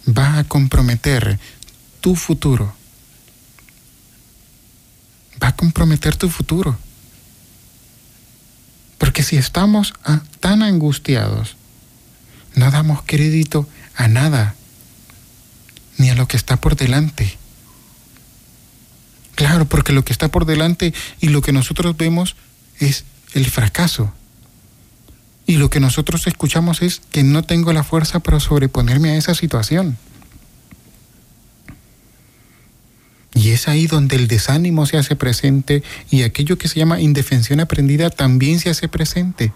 va 0.08 0.40
a 0.40 0.44
comprometer 0.46 1.38
tu 2.00 2.16
futuro. 2.16 2.74
Va 5.42 5.50
a 5.50 5.56
comprometer 5.56 6.16
tu 6.16 6.30
futuro. 6.30 6.78
Porque 8.98 9.24
si 9.24 9.38
estamos 9.38 9.94
tan 10.40 10.64
angustiados, 10.64 11.58
no 12.56 12.72
damos 12.72 13.02
crédito 13.06 13.68
a 13.96 14.08
nada, 14.08 14.56
ni 15.98 16.10
a 16.10 16.16
lo 16.16 16.28
que 16.28 16.38
está 16.38 16.58
por 16.58 16.76
delante. 16.76 17.38
Claro, 19.36 19.66
porque 19.66 19.94
lo 19.94 20.06
que 20.06 20.14
está 20.14 20.30
por 20.30 20.46
delante 20.46 20.94
y 21.20 21.28
lo 21.28 21.42
que 21.42 21.52
nosotros 21.52 21.98
vemos 21.98 22.36
es 22.80 23.04
el 23.34 23.50
fracaso. 23.50 24.14
Y 25.46 25.58
lo 25.58 25.70
que 25.70 25.80
nosotros 25.80 26.26
escuchamos 26.26 26.82
es 26.82 27.02
que 27.12 27.24
no 27.24 27.44
tengo 27.44 27.74
la 27.74 27.84
fuerza 27.84 28.20
para 28.20 28.40
sobreponerme 28.40 29.12
a 29.12 29.18
esa 29.18 29.36
situación. 29.36 29.98
Y 33.36 33.52
es 33.52 33.68
ahí 33.68 33.86
donde 33.86 34.16
el 34.16 34.28
desánimo 34.28 34.86
se 34.86 34.98
hace 34.98 35.16
presente 35.16 35.84
y 36.10 36.24
aquello 36.24 36.58
que 36.58 36.70
se 36.70 36.80
llama 36.80 37.02
indefensión 37.02 37.60
aprendida 37.60 38.10
también 38.10 38.60
se 38.60 38.70
hace 38.70 38.88
presente. 38.88 39.52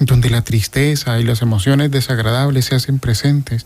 Donde 0.00 0.28
la 0.28 0.42
tristeza 0.42 1.18
y 1.20 1.24
las 1.24 1.40
emociones 1.40 1.90
desagradables 1.90 2.66
se 2.66 2.74
hacen 2.74 2.98
presentes. 2.98 3.64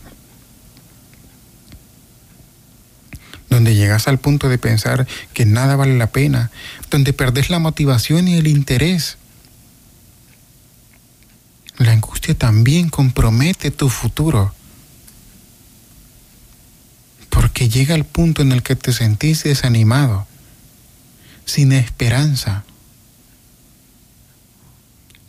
donde 3.53 3.75
llegas 3.75 4.09
al 4.09 4.19
punto 4.19 4.49
de 4.49 4.57
pensar 4.57 5.07
que 5.35 5.45
nada 5.45 5.77
vale 5.77 5.97
la 5.97 6.09
pena, 6.09 6.51
donde 6.91 7.13
perdés 7.13 7.51
la 7.51 7.59
motivación 7.59 8.27
y 8.27 8.39
el 8.39 8.47
interés. 8.47 9.19
La 11.77 11.93
angustia 11.93 12.35
también 12.35 12.89
compromete 12.89 13.71
tu 13.71 13.91
futuro, 13.91 14.55
porque 17.63 17.79
llega 17.79 17.95
al 17.95 18.05
punto 18.05 18.43
en 18.43 18.51
el 18.51 18.65
que 18.65 18.75
te 18.75 18.93
sentís 18.93 19.45
desanimado, 19.45 20.27
sin 21.45 21.71
esperanza. 21.71 22.65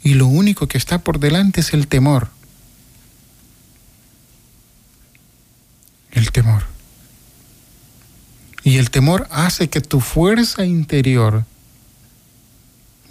Y 0.02 0.16
lo 0.16 0.26
único 0.26 0.68
que 0.68 0.80
está 0.80 0.98
por 0.98 1.20
delante 1.20 1.62
es 1.62 1.74
el 1.74 1.88
temor. 1.88 2.30
El 6.12 6.32
temor. 6.32 6.64
Y 8.64 8.78
el 8.78 8.90
temor 8.90 9.28
hace 9.30 9.70
que 9.70 9.82
tu 9.82 10.00
fuerza 10.00 10.66
interior 10.66 11.46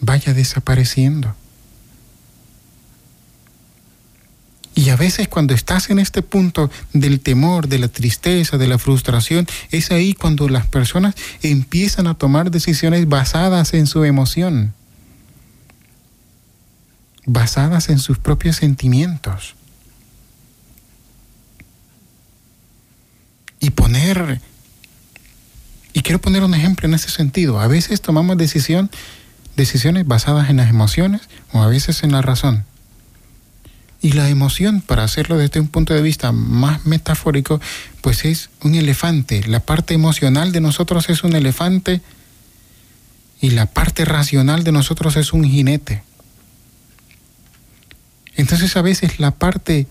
vaya 0.01 0.35
desapareciendo. 0.35 1.37
Y 4.75 4.89
a 4.89 4.97
veces 4.97 5.29
cuando 5.29 5.55
estás 5.55 5.91
en 5.91 5.99
este 5.99 6.23
punto 6.23 6.71
del 6.93 7.21
temor, 7.21 7.69
de 7.69 7.79
la 7.79 7.89
tristeza, 7.89 8.57
de 8.57 8.67
la 8.67 8.79
frustración, 8.79 9.47
es 9.71 9.91
ahí 9.91 10.15
cuando 10.15 10.49
las 10.49 10.67
personas 10.67 11.15
empiezan 11.43 12.07
a 12.07 12.15
tomar 12.15 12.51
decisiones 12.51 13.07
basadas 13.09 13.75
en 13.75 13.87
su 13.87 14.05
emoción, 14.05 14.73
basadas 17.27 17.91
en 17.91 17.99
sus 17.99 18.19
propios 18.19 18.57
sentimientos. 18.57 19.55
Y 23.61 23.71
poner 23.71 24.41
y 25.93 26.01
quiero 26.01 26.21
poner 26.21 26.43
un 26.43 26.55
ejemplo 26.55 26.89
en 26.89 26.95
ese 26.95 27.11
sentido. 27.11 27.61
A 27.61 27.67
veces 27.67 28.01
tomamos 28.01 28.39
decisión, 28.39 28.91
decisiones 29.57 30.07
basadas 30.07 30.49
en 30.49 30.57
las 30.57 30.71
emociones 30.71 31.23
o 31.53 31.63
a 31.63 31.67
veces 31.67 32.03
en 32.03 32.13
la 32.13 32.23
razón. 32.23 32.65
Y 34.03 34.13
la 34.13 34.29
emoción, 34.29 34.81
para 34.81 35.05
hacerlo 35.05 35.39
desde 35.39 35.61
un 35.61 35.69
punto 35.69 35.95
de 35.95 36.03
vista 36.03 36.33
más 36.33 36.85
metafórico, 36.87 37.61
pues 38.01 38.25
es 38.25 38.51
un 38.61 38.75
elefante. 38.75 39.47
La 39.47 39.61
parte 39.61 39.95
emocional 39.95 40.51
de 40.51 40.61
nosotros 40.61 41.09
es 41.09 41.23
un 41.23 41.37
elefante 41.37 42.01
y 43.41 43.51
la 43.51 43.67
parte 43.67 44.05
racional 44.05 44.65
de 44.65 44.73
nosotros 44.73 45.17
es 45.17 45.33
un 45.33 45.45
jinete. 45.45 46.03
Entonces 48.35 48.77
a 48.77 48.83
veces 48.83 49.21
la 49.21 49.31
parte 49.31 49.87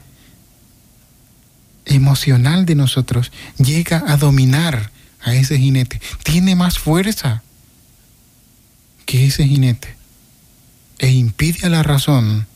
emocional 1.86 2.66
de 2.66 2.76
nosotros 2.76 3.32
llega 3.58 4.04
a 4.08 4.18
dominar 4.18 4.92
a 5.22 5.34
ese 5.36 5.58
jinete. 5.58 6.02
Tiene 6.24 6.56
más 6.56 6.80
fuerza 6.80 7.44
que 9.06 9.26
ese 9.26 9.48
jinete. 9.48 9.96
E 11.00 11.12
impide 11.12 11.66
a 11.66 11.70
la 11.70 11.82
razón 11.82 12.48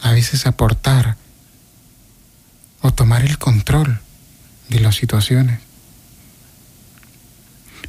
a 0.00 0.12
veces 0.12 0.46
aportar 0.46 1.16
o 2.80 2.92
tomar 2.92 3.24
el 3.24 3.38
control 3.38 4.00
de 4.68 4.80
las 4.80 4.96
situaciones. 4.96 5.60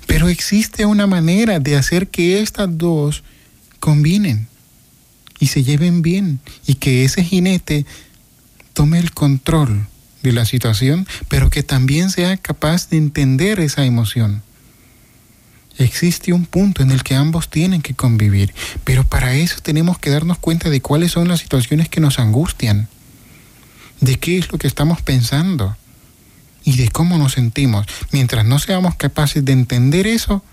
Pero 0.05 0.29
existe 0.29 0.85
una 0.85 1.05
manera 1.05 1.59
de 1.59 1.75
hacer 1.75 2.07
que 2.07 2.41
estas 2.41 2.77
dos 2.77 3.23
combinen 3.79 4.47
y 5.39 5.47
se 5.47 5.63
lleven 5.63 6.01
bien 6.01 6.39
y 6.65 6.75
que 6.75 7.03
ese 7.03 7.23
jinete 7.23 7.85
tome 8.73 8.99
el 8.99 9.11
control 9.11 9.87
de 10.23 10.31
la 10.31 10.45
situación, 10.45 11.07
pero 11.29 11.49
que 11.49 11.63
también 11.63 12.09
sea 12.09 12.37
capaz 12.37 12.89
de 12.89 12.97
entender 12.97 13.59
esa 13.59 13.85
emoción. 13.85 14.41
Existe 15.77 16.33
un 16.33 16.45
punto 16.45 16.81
en 16.81 16.91
el 16.91 17.03
que 17.03 17.15
ambos 17.15 17.49
tienen 17.49 17.81
que 17.81 17.93
convivir, 17.93 18.53
pero 18.83 19.03
para 19.03 19.35
eso 19.35 19.57
tenemos 19.61 19.99
que 19.99 20.09
darnos 20.09 20.39
cuenta 20.39 20.69
de 20.69 20.81
cuáles 20.81 21.11
son 21.11 21.27
las 21.27 21.39
situaciones 21.39 21.87
que 21.87 22.01
nos 22.01 22.17
angustian, 22.17 22.87
de 24.01 24.17
qué 24.17 24.39
es 24.39 24.51
lo 24.51 24.57
que 24.57 24.67
estamos 24.67 25.01
pensando 25.01 25.77
y 26.63 26.77
de 26.77 26.89
cómo 26.89 27.17
nos 27.17 27.33
sentimos. 27.33 27.85
Mientras 28.11 28.45
no 28.45 28.57
seamos 28.57 28.95
capaces 28.95 29.45
de 29.45 29.51
entender 29.51 30.07
eso, 30.07 30.43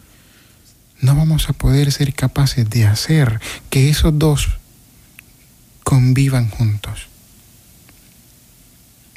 no 1.01 1.17
vamos 1.17 1.49
a 1.49 1.55
poder 1.55 1.91
ser 1.91 2.15
capaces 2.15 2.69
de 2.69 2.87
hacer 2.87 3.41
que 3.71 3.89
esos 3.89 4.19
dos 4.19 4.49
convivan 5.83 6.51
juntos. 6.51 7.09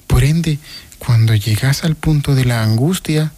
Por 0.07 0.23
ende, 0.23 0.57
cuando 0.99 1.35
llegas 1.35 1.83
al 1.83 1.95
punto 1.95 2.33
de 2.33 2.45
la 2.45 2.63
angustia, 2.63 3.31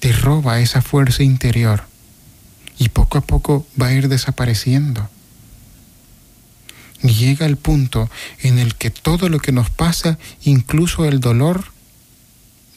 te 0.00 0.12
roba 0.12 0.60
esa 0.60 0.82
fuerza 0.82 1.22
interior 1.22 1.84
y 2.78 2.90
poco 2.90 3.18
a 3.18 3.20
poco 3.22 3.66
va 3.80 3.88
a 3.88 3.92
ir 3.92 4.08
desapareciendo. 4.08 5.08
Llega 7.02 7.46
el 7.46 7.56
punto 7.56 8.10
en 8.40 8.58
el 8.58 8.74
que 8.74 8.90
todo 8.90 9.28
lo 9.28 9.38
que 9.38 9.52
nos 9.52 9.70
pasa, 9.70 10.18
incluso 10.42 11.04
el 11.04 11.20
dolor, 11.20 11.64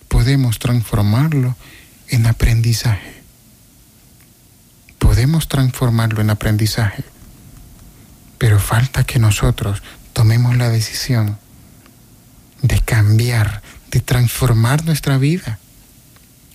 podemos 0.08 0.60
transformarlo 0.60 1.55
en 2.10 2.25
aprendizaje. 2.25 3.21
Podemos 4.97 5.47
transformarlo 5.47 6.21
en 6.21 6.29
aprendizaje, 6.29 7.03
pero 8.38 8.60
falta 8.60 9.03
que 9.03 9.19
nosotros 9.19 9.82
tomemos 10.13 10.58
la 10.58 10.69
decisión 10.69 11.38
de 12.62 12.79
cambiar, 12.82 13.62
de 13.91 14.01
transformar 14.01 14.86
nuestra 14.86 15.17
vida. 15.17 15.60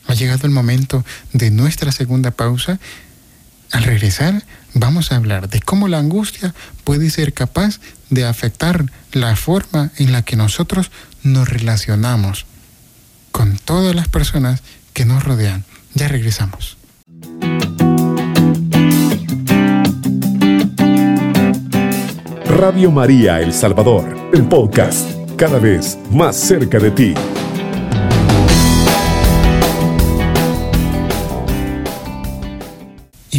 Ha 0.07 0.15
llegado 0.15 0.47
el 0.47 0.53
momento 0.53 1.05
de 1.33 1.51
nuestra 1.51 1.93
segunda 1.93 2.31
pausa. 2.31 2.79
Al 3.73 3.85
regresar 3.85 4.45
vamos 4.75 5.11
a 5.11 5.17
hablar 5.17 5.49
de 5.49 5.61
cómo 5.61 5.89
la 5.89 5.99
angustia 5.99 6.55
puede 6.85 7.11
ser 7.11 7.33
capaz 7.33 7.81
de 8.11 8.25
afectar 8.25 8.87
la 9.13 9.35
forma 9.37 9.91
en 9.97 10.13
la 10.13 10.23
que 10.23 10.37
nosotros 10.37 10.91
nos 11.23 11.49
relacionamos 11.49 12.47
con 13.33 13.57
todas 13.57 13.95
las 13.95 14.09
personas 14.09 14.63
que 14.93 15.05
nos 15.05 15.25
rodean. 15.25 15.65
Ya 15.95 16.09
regresamos. 16.09 16.77
Radio 22.47 22.93
María 22.93 23.41
El 23.41 23.53
Salvador, 23.53 24.31
el 24.33 24.45
podcast 24.45 25.11
cada 25.37 25.59
vez 25.59 25.99
más 26.11 26.37
cerca 26.37 26.79
de 26.79 26.91
ti. 26.93 27.15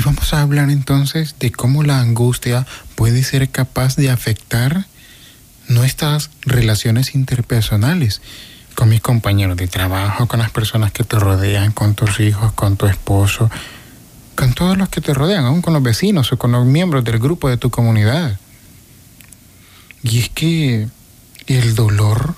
Vamos 0.06 0.34
a 0.34 0.42
hablar 0.44 0.70
entonces 0.70 1.36
de 1.40 1.52
cómo 1.52 1.82
la 1.82 2.00
angustia 2.00 2.68
puede 2.94 3.24
ser 3.24 3.50
capaz 3.50 3.96
de 3.96 4.12
afectar 4.12 4.86
nuestras 5.68 6.30
relaciones 6.44 7.16
interpersonales 7.16 8.22
con 8.76 8.90
mis 8.90 9.02
compañeros 9.02 9.58
de 9.58 9.68
trabajo, 9.68 10.28
con 10.28 10.40
las 10.40 10.52
personas 10.52 10.92
que 10.92 11.04
te 11.04 11.18
rodean, 11.18 11.72
con 11.72 11.96
tus 11.96 12.20
hijos, 12.20 12.52
con 12.54 12.78
tu 12.78 12.86
esposo, 12.86 13.50
con 14.36 14.54
todos 14.54 14.78
los 14.78 14.90
que 14.90 15.02
te 15.02 15.14
rodean, 15.14 15.46
aún 15.46 15.64
con 15.64 15.74
los 15.74 15.82
vecinos 15.82 16.32
o 16.32 16.38
con 16.38 16.52
los 16.52 16.68
miembros 16.68 17.04
del 17.04 17.18
grupo 17.18 17.50
de 17.50 17.58
tu 17.58 17.72
comunidad. 17.72 18.38
Y 20.04 20.20
es 20.20 20.30
que 20.30 20.88
el 21.48 21.74
dolor, 21.74 22.36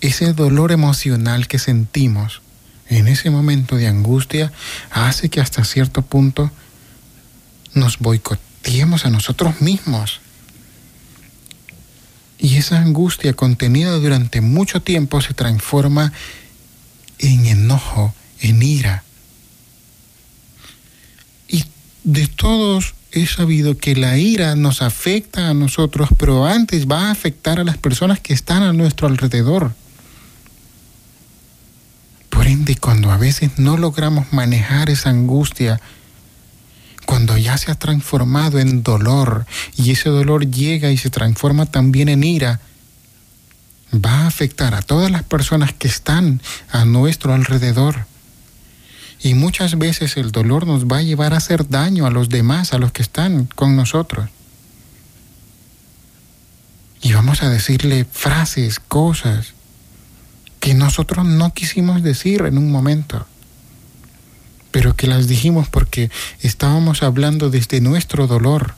ese 0.00 0.32
dolor 0.32 0.72
emocional 0.72 1.46
que 1.46 1.60
sentimos 1.60 2.42
en 2.88 3.08
ese 3.08 3.30
momento 3.30 3.76
de 3.76 3.86
angustia, 3.86 4.52
hace 4.90 5.28
que 5.28 5.40
hasta 5.40 5.64
cierto 5.64 6.02
punto 6.02 6.50
nos 7.74 7.98
boicoteemos 7.98 9.04
a 9.04 9.10
nosotros 9.10 9.60
mismos. 9.60 10.20
Y 12.38 12.56
esa 12.56 12.80
angustia 12.80 13.34
contenida 13.34 13.92
durante 13.96 14.40
mucho 14.40 14.80
tiempo 14.80 15.20
se 15.20 15.34
transforma 15.34 16.12
en 17.18 17.46
enojo, 17.46 18.14
en 18.40 18.62
ira. 18.62 19.02
Y 21.48 21.64
de 22.04 22.26
todos 22.28 22.94
he 23.10 23.26
sabido 23.26 23.76
que 23.76 23.96
la 23.96 24.18
ira 24.18 24.54
nos 24.54 24.82
afecta 24.82 25.48
a 25.48 25.54
nosotros, 25.54 26.10
pero 26.16 26.46
antes 26.46 26.86
va 26.86 27.08
a 27.08 27.10
afectar 27.10 27.58
a 27.58 27.64
las 27.64 27.76
personas 27.76 28.20
que 28.20 28.34
están 28.34 28.62
a 28.62 28.72
nuestro 28.72 29.08
alrededor. 29.08 29.72
Por 32.48 32.54
ende, 32.54 32.76
cuando 32.76 33.10
a 33.10 33.18
veces 33.18 33.58
no 33.58 33.76
logramos 33.76 34.32
manejar 34.32 34.88
esa 34.88 35.10
angustia, 35.10 35.82
cuando 37.04 37.36
ya 37.36 37.58
se 37.58 37.70
ha 37.70 37.74
transformado 37.74 38.58
en 38.58 38.82
dolor 38.82 39.44
y 39.76 39.90
ese 39.90 40.08
dolor 40.08 40.50
llega 40.50 40.90
y 40.90 40.96
se 40.96 41.10
transforma 41.10 41.66
también 41.66 42.08
en 42.08 42.24
ira, 42.24 42.60
va 43.92 44.22
a 44.22 44.26
afectar 44.28 44.74
a 44.74 44.80
todas 44.80 45.10
las 45.10 45.24
personas 45.24 45.74
que 45.74 45.88
están 45.88 46.40
a 46.70 46.86
nuestro 46.86 47.34
alrededor. 47.34 48.06
Y 49.20 49.34
muchas 49.34 49.76
veces 49.76 50.16
el 50.16 50.32
dolor 50.32 50.66
nos 50.66 50.86
va 50.86 50.98
a 50.98 51.02
llevar 51.02 51.34
a 51.34 51.38
hacer 51.38 51.68
daño 51.68 52.06
a 52.06 52.10
los 52.10 52.30
demás, 52.30 52.72
a 52.72 52.78
los 52.78 52.92
que 52.92 53.02
están 53.02 53.44
con 53.44 53.76
nosotros. 53.76 54.30
Y 57.02 57.12
vamos 57.12 57.42
a 57.42 57.50
decirle 57.50 58.06
frases, 58.10 58.80
cosas 58.80 59.52
que 60.68 60.74
nosotros 60.74 61.24
no 61.24 61.54
quisimos 61.54 62.02
decir 62.02 62.42
en 62.42 62.58
un 62.58 62.70
momento 62.70 63.26
pero 64.70 64.94
que 64.94 65.06
las 65.06 65.26
dijimos 65.26 65.66
porque 65.70 66.10
estábamos 66.42 67.02
hablando 67.02 67.48
desde 67.48 67.80
nuestro 67.80 68.26
dolor. 68.26 68.74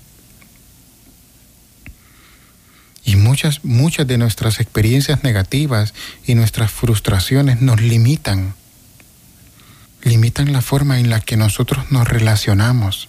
Y 3.05 3.17
muchas, 3.17 3.65
muchas 3.65 4.07
de 4.07 4.19
nuestras 4.19 4.61
experiencias 4.61 5.25
negativas 5.25 5.93
y 6.25 6.37
nuestras 6.37 6.71
frustraciones 6.71 7.61
nos 7.61 7.81
limitan. 7.83 8.55
Limitan 10.05 10.53
la 10.53 10.63
forma 10.63 11.01
en 11.01 11.11
la 11.11 11.21
que 11.21 11.37
nosotros 11.37 11.91
nos 11.91 12.07
relacionamos. 12.07 13.09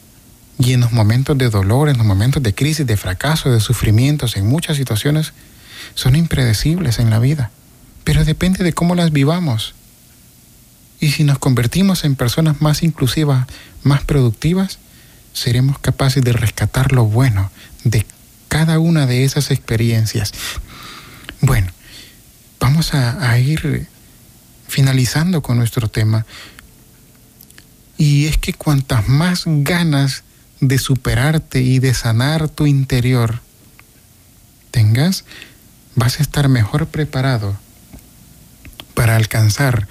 Y 0.58 0.74
en 0.74 0.80
los 0.80 0.92
momentos 0.92 1.38
de 1.38 1.52
dolor, 1.52 1.88
en 1.88 1.98
los 1.98 2.08
momentos 2.08 2.42
de 2.42 2.56
crisis, 2.56 2.88
de 2.88 2.98
fracaso, 2.98 3.52
de 3.52 3.60
sufrimientos, 3.60 4.38
en 4.38 4.48
muchas 4.48 4.76
situaciones, 4.76 5.34
son 5.94 6.16
impredecibles 6.16 6.98
en 6.98 7.12
la 7.12 7.20
vida. 7.20 7.52
Pero 8.04 8.26
depende 8.26 8.64
de 8.64 8.74
cómo 8.74 8.96
las 8.96 9.12
vivamos. 9.12 9.76
Y 11.00 11.12
si 11.12 11.24
nos 11.24 11.40
convertimos 11.40 12.04
en 12.04 12.16
personas 12.16 12.62
más 12.62 12.84
inclusivas, 12.84 13.48
más 13.84 14.04
productivas, 14.04 14.78
seremos 15.34 15.80
capaces 15.80 16.24
de 16.24 16.34
rescatar 16.34 16.92
lo 16.92 17.06
bueno 17.06 17.52
de 17.84 18.06
cada 18.48 18.80
una 18.80 19.08
de 19.08 19.24
esas 19.24 19.50
experiencias. 19.50 20.34
Bueno, 21.42 21.72
vamos 22.60 22.94
a, 22.94 23.38
ir 23.40 23.88
finalizando 24.68 25.42
con 25.42 25.58
nuestro 25.58 25.88
tema. 25.88 26.26
Y 27.98 28.28
es 28.28 28.38
que 28.38 28.54
cuantas 28.54 29.08
más 29.08 29.44
ganas 29.46 30.24
de 30.60 30.78
superarte 30.78 31.62
y 31.62 31.80
de 31.80 31.94
sanar 31.94 32.48
tu 32.50 32.68
interior 32.68 33.42
tengas, 34.70 35.26
vas 35.96 36.20
a 36.20 36.24
estar 36.24 36.48
mejor 36.48 36.88
preparado 36.88 37.58
para 38.94 39.16
alcanzar 39.16 39.88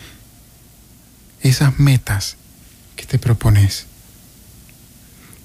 esas 1.43 1.79
metas 1.79 2.37
que 2.97 3.07
te 3.07 3.19
propones. 3.19 3.87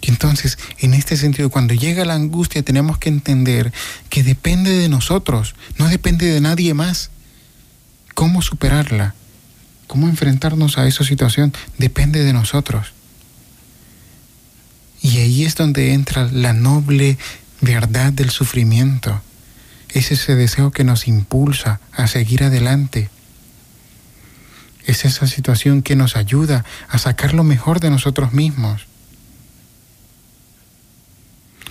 Y 0.01 0.09
entonces, 0.09 0.57
en 0.79 0.93
este 0.93 1.17
sentido, 1.17 1.49
cuando 1.49 1.73
llega 1.73 2.05
la 2.05 2.13
angustia, 2.13 2.61
tenemos 2.61 2.97
que 2.97 3.09
entender 3.09 3.73
que 4.09 4.23
depende 4.23 4.71
de 4.71 4.89
nosotros, 4.89 5.55
no 5.77 5.87
depende 5.87 6.27
de 6.27 6.41
nadie 6.41 6.73
más. 6.73 7.09
¿Cómo 8.13 8.41
superarla? 8.41 9.15
¿Cómo 9.87 10.07
enfrentarnos 10.07 10.77
a 10.77 10.87
esa 10.87 11.03
situación? 11.03 11.53
Depende 11.77 12.23
de 12.23 12.33
nosotros. 12.33 12.93
Y 15.01 15.17
ahí 15.17 15.43
es 15.43 15.55
donde 15.55 15.93
entra 15.93 16.29
la 16.31 16.53
noble 16.53 17.17
verdad 17.61 18.13
del 18.13 18.29
sufrimiento. 18.29 19.21
Es 19.89 20.11
ese 20.11 20.35
deseo 20.35 20.71
que 20.71 20.83
nos 20.83 21.07
impulsa 21.07 21.79
a 21.91 22.07
seguir 22.07 22.43
adelante 22.43 23.09
es 24.85 25.05
esa 25.05 25.27
situación 25.27 25.81
que 25.81 25.95
nos 25.95 26.15
ayuda 26.15 26.63
a 26.87 26.97
sacar 26.97 27.33
lo 27.33 27.43
mejor 27.43 27.79
de 27.79 27.89
nosotros 27.89 28.33
mismos. 28.33 28.85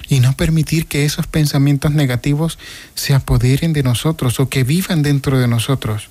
Y 0.09 0.21
no 0.21 0.37
permitir 0.37 0.87
que 0.87 1.05
esos 1.05 1.27
pensamientos 1.27 1.93
negativos 1.93 2.59
se 2.95 3.15
apoderen 3.15 3.73
de 3.73 3.83
nosotros 3.83 4.39
o 4.41 4.49
que 4.49 4.65
vivan 4.65 5.03
dentro 5.03 5.39
de 5.39 5.49
nosotros. 5.49 6.09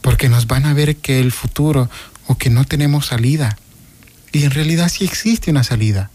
Porque 0.00 0.28
nos 0.28 0.46
van 0.46 0.66
a 0.66 0.74
ver 0.74 0.96
que 0.96 1.20
el 1.20 1.32
futuro 1.32 1.88
o 2.26 2.36
que 2.36 2.50
no 2.50 2.64
tenemos 2.64 3.06
salida. 3.06 3.56
Y 4.32 4.44
en 4.44 4.50
realidad 4.50 4.88
sí 4.88 5.04
existe 5.04 5.50
una 5.50 5.62
salida. 5.62 6.10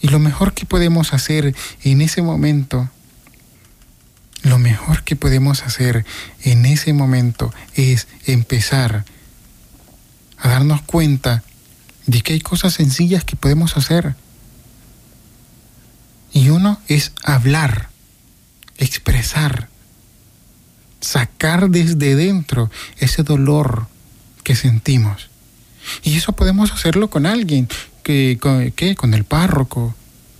Y 0.00 0.08
lo 0.08 0.18
mejor 0.18 0.54
que 0.54 0.64
podemos 0.64 1.12
hacer 1.12 1.54
en 1.82 2.00
ese 2.00 2.22
momento 2.22 2.88
lo 4.42 4.58
mejor 4.58 5.02
que 5.04 5.16
podemos 5.16 5.62
hacer 5.62 6.04
en 6.42 6.66
ese 6.66 6.92
momento 6.92 7.52
es 7.74 8.06
empezar 8.26 9.04
a 10.38 10.48
darnos 10.48 10.82
cuenta 10.82 11.42
de 12.06 12.22
que 12.22 12.34
hay 12.34 12.40
cosas 12.40 12.74
sencillas 12.74 13.24
que 13.24 13.36
podemos 13.36 13.76
hacer. 13.76 14.14
Y 16.32 16.50
uno 16.50 16.80
es 16.88 17.12
hablar, 17.24 17.90
expresar, 18.76 19.68
sacar 21.00 21.70
desde 21.70 22.14
dentro 22.14 22.70
ese 22.98 23.22
dolor 23.22 23.88
que 24.44 24.54
sentimos. 24.54 25.28
Y 26.02 26.16
eso 26.16 26.32
podemos 26.32 26.72
hacerlo 26.72 27.10
con 27.10 27.26
alguien, 27.26 27.68
que, 28.02 28.38
con, 28.40 28.72
con 28.96 29.14
el 29.14 29.24
párroco, 29.24 29.94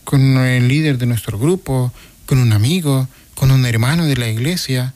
con 0.05 0.21
el 0.39 0.69
líder 0.69 0.99
de 0.99 1.07
nuestro 1.07 1.39
grupo, 1.39 1.93
con 2.27 2.39
un 2.39 2.53
amigo, 2.53 3.09
con 3.39 3.53
un 3.53 3.65
hermano 3.67 4.07
de 4.07 4.17
la 4.17 4.27
iglesia, 4.27 4.95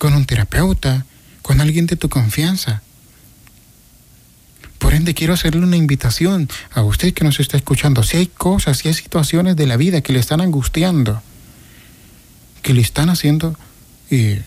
con 0.00 0.14
un 0.14 0.24
terapeuta, 0.24 1.06
con 1.42 1.60
alguien 1.60 1.86
de 1.86 1.94
tu 1.94 2.08
confianza. 2.08 2.82
Por 4.80 4.94
ende, 4.94 5.14
quiero 5.14 5.32
hacerle 5.32 5.62
una 5.62 5.76
invitación 5.76 6.48
a 6.72 6.82
usted 6.82 7.14
que 7.14 7.22
nos 7.22 7.38
está 7.38 7.56
escuchando. 7.56 8.02
Si 8.02 8.16
hay 8.16 8.26
cosas, 8.26 8.78
si 8.78 8.88
hay 8.88 8.94
situaciones 8.94 9.54
de 9.54 9.64
la 9.68 9.76
vida 9.76 10.00
que 10.00 10.12
le 10.12 10.18
están 10.18 10.40
angustiando, 10.40 11.22
que 12.62 12.74
le 12.74 12.80
están 12.80 13.08
haciendo 13.10 13.56
eh, 14.10 14.42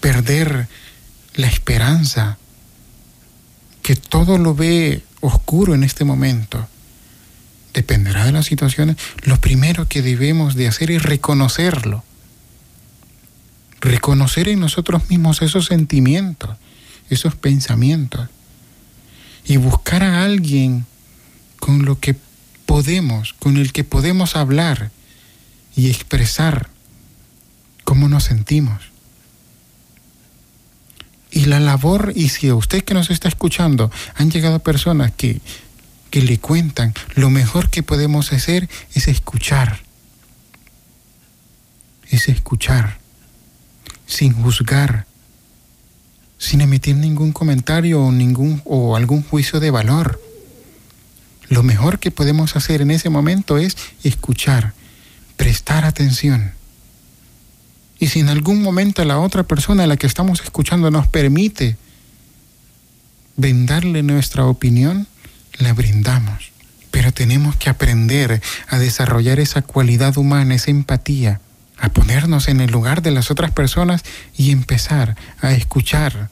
perder 0.00 0.68
la 1.36 1.46
esperanza, 1.46 2.36
que 3.80 3.96
todo 3.96 4.36
lo 4.36 4.54
ve 4.54 5.02
oscuro 5.22 5.74
en 5.74 5.84
este 5.84 6.04
momento, 6.04 6.68
dependerá 7.72 8.26
de 8.26 8.32
las 8.32 8.44
situaciones. 8.44 8.96
Lo 9.22 9.40
primero 9.40 9.88
que 9.88 10.02
debemos 10.02 10.54
de 10.54 10.68
hacer 10.68 10.90
es 10.90 11.02
reconocerlo 11.02 12.04
reconocer 13.80 14.48
en 14.48 14.60
nosotros 14.60 15.08
mismos 15.08 15.42
esos 15.42 15.66
sentimientos, 15.66 16.56
esos 17.08 17.34
pensamientos, 17.34 18.28
y 19.44 19.56
buscar 19.56 20.02
a 20.02 20.22
alguien 20.22 20.86
con 21.58 21.84
lo 21.84 21.98
que 21.98 22.14
podemos, 22.66 23.32
con 23.34 23.56
el 23.56 23.72
que 23.72 23.84
podemos 23.84 24.36
hablar 24.36 24.90
y 25.74 25.90
expresar 25.90 26.68
cómo 27.84 28.08
nos 28.08 28.24
sentimos. 28.24 28.82
Y 31.32 31.46
la 31.46 31.60
labor, 31.60 32.12
y 32.14 32.28
si 32.28 32.48
a 32.48 32.54
usted 32.54 32.84
que 32.84 32.94
nos 32.94 33.10
está 33.10 33.28
escuchando 33.28 33.90
han 34.16 34.30
llegado 34.30 34.58
personas 34.58 35.12
que, 35.12 35.40
que 36.10 36.22
le 36.22 36.38
cuentan, 36.38 36.92
lo 37.14 37.30
mejor 37.30 37.70
que 37.70 37.82
podemos 37.82 38.32
hacer 38.32 38.68
es 38.94 39.08
escuchar. 39.08 39.80
Es 42.08 42.28
escuchar 42.28 42.99
sin 44.10 44.32
juzgar, 44.34 45.06
sin 46.36 46.60
emitir 46.60 46.96
ningún 46.96 47.32
comentario 47.32 48.02
o, 48.02 48.12
ningún, 48.12 48.60
o 48.64 48.96
algún 48.96 49.22
juicio 49.22 49.60
de 49.60 49.70
valor. 49.70 50.20
lo 51.48 51.62
mejor 51.64 51.98
que 51.98 52.12
podemos 52.12 52.54
hacer 52.54 52.80
en 52.80 52.92
ese 52.92 53.10
momento 53.10 53.58
es 53.58 53.76
escuchar, 54.04 54.72
prestar 55.36 55.84
atención. 55.84 56.52
Y 57.98 58.06
si 58.06 58.20
en 58.20 58.28
algún 58.28 58.62
momento 58.62 59.04
la 59.04 59.18
otra 59.18 59.42
persona 59.42 59.84
a 59.84 59.86
la 59.88 59.96
que 59.96 60.06
estamos 60.06 60.40
escuchando 60.42 60.90
nos 60.90 61.08
permite 61.08 61.76
brindarle 63.36 64.02
nuestra 64.04 64.46
opinión, 64.46 65.08
la 65.58 65.72
brindamos. 65.72 66.52
Pero 66.92 67.12
tenemos 67.12 67.56
que 67.56 67.68
aprender 67.68 68.40
a 68.68 68.78
desarrollar 68.78 69.40
esa 69.40 69.62
cualidad 69.62 70.16
humana, 70.18 70.54
esa 70.54 70.70
empatía, 70.70 71.40
a 71.80 71.88
ponernos 71.88 72.48
en 72.48 72.60
el 72.60 72.70
lugar 72.70 73.00
de 73.00 73.10
las 73.10 73.30
otras 73.30 73.50
personas 73.52 74.02
y 74.36 74.50
empezar 74.50 75.16
a 75.40 75.52
escuchar 75.52 76.28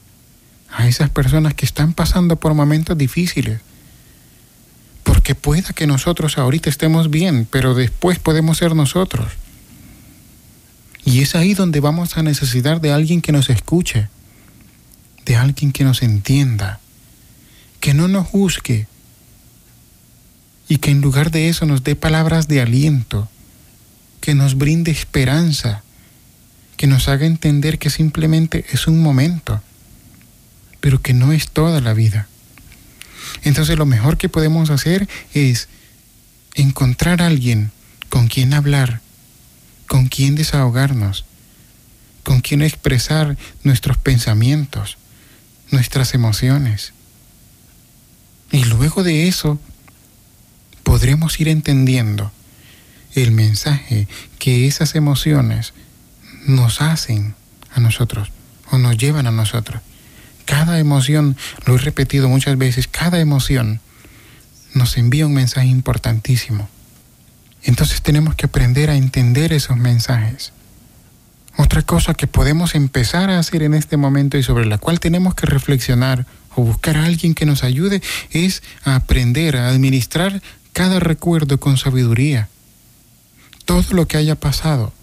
a 0.70 0.86
esas 0.86 1.08
personas 1.08 1.54
que 1.54 1.64
están 1.64 1.94
pasando 1.94 2.36
por 2.36 2.52
momentos 2.52 2.96
difíciles. 2.98 3.60
Porque 5.02 5.34
pueda 5.34 5.72
que 5.72 5.86
nosotros 5.86 6.36
ahorita 6.36 6.68
estemos 6.68 7.10
bien, 7.10 7.48
pero 7.50 7.74
después 7.74 8.18
podemos 8.18 8.58
ser 8.58 8.76
nosotros. 8.76 9.32
Y 11.04 11.22
es 11.22 11.34
ahí 11.34 11.54
donde 11.54 11.80
vamos 11.80 12.18
a 12.18 12.22
necesitar 12.22 12.82
de 12.82 12.92
alguien 12.92 13.22
que 13.22 13.32
nos 13.32 13.48
escuche, 13.48 14.08
de 15.24 15.36
alguien 15.36 15.72
que 15.72 15.84
nos 15.84 16.02
entienda, 16.02 16.80
que 17.80 17.94
no 17.94 18.06
nos 18.06 18.26
juzgue 18.26 18.86
y 20.68 20.76
que 20.76 20.90
en 20.90 21.00
lugar 21.00 21.30
de 21.30 21.48
eso 21.48 21.64
nos 21.64 21.82
dé 21.82 21.96
palabras 21.96 22.48
de 22.48 22.60
aliento, 22.60 23.30
que 24.20 24.34
nos 24.34 24.56
brinde 24.56 24.90
esperanza, 24.90 25.82
que 26.76 26.86
nos 26.86 27.08
haga 27.08 27.26
entender 27.26 27.78
que 27.78 27.90
simplemente 27.90 28.64
es 28.70 28.86
un 28.86 29.02
momento, 29.02 29.62
pero 30.80 31.02
que 31.02 31.14
no 31.14 31.32
es 31.32 31.50
toda 31.50 31.80
la 31.80 31.92
vida. 31.92 32.28
Entonces 33.42 33.76
lo 33.78 33.86
mejor 33.86 34.16
que 34.16 34.28
podemos 34.28 34.70
hacer 34.70 35.08
es 35.34 35.68
encontrar 36.54 37.22
a 37.22 37.26
alguien 37.26 37.72
con 38.08 38.28
quien 38.28 38.54
hablar, 38.54 39.00
con 39.86 40.08
quién 40.08 40.34
desahogarnos, 40.34 41.24
con 42.22 42.40
quién 42.40 42.62
expresar 42.62 43.36
nuestros 43.62 43.96
pensamientos, 43.96 44.98
nuestras 45.70 46.14
emociones. 46.14 46.92
Y 48.50 48.64
luego 48.64 49.02
de 49.02 49.28
eso 49.28 49.58
podremos 50.82 51.38
ir 51.40 51.48
entendiendo 51.48 52.32
el 53.14 53.32
mensaje 53.32 54.08
que 54.38 54.66
esas 54.66 54.94
emociones 54.94 55.72
nos 56.46 56.80
hacen 56.80 57.34
a 57.74 57.80
nosotros 57.80 58.30
o 58.70 58.78
nos 58.78 58.96
llevan 58.96 59.26
a 59.26 59.32
nosotros. 59.32 59.80
Cada 60.44 60.78
emoción, 60.78 61.36
lo 61.66 61.74
he 61.74 61.78
repetido 61.78 62.28
muchas 62.28 62.56
veces, 62.56 62.88
cada 62.88 63.20
emoción 63.20 63.80
nos 64.74 64.96
envía 64.96 65.26
un 65.26 65.34
mensaje 65.34 65.66
importantísimo. 65.66 66.68
Entonces 67.62 68.02
tenemos 68.02 68.34
que 68.34 68.46
aprender 68.46 68.90
a 68.90 68.96
entender 68.96 69.52
esos 69.52 69.76
mensajes. 69.76 70.52
Otra 71.56 71.82
cosa 71.82 72.14
que 72.14 72.28
podemos 72.28 72.74
empezar 72.74 73.30
a 73.30 73.38
hacer 73.38 73.62
en 73.62 73.74
este 73.74 73.96
momento 73.96 74.38
y 74.38 74.42
sobre 74.42 74.64
la 74.64 74.78
cual 74.78 75.00
tenemos 75.00 75.34
que 75.34 75.46
reflexionar 75.46 76.24
o 76.54 76.62
buscar 76.62 76.96
a 76.96 77.04
alguien 77.04 77.34
que 77.34 77.46
nos 77.46 77.64
ayude 77.64 78.00
es 78.30 78.62
aprender 78.84 79.56
a 79.56 79.68
administrar 79.68 80.40
cada 80.72 81.00
recuerdo 81.00 81.58
con 81.58 81.76
sabiduría. 81.76 82.48
Todo 83.68 83.84
lo 83.90 84.08
que 84.08 84.16
haya 84.16 84.34
pasado, 84.34 84.94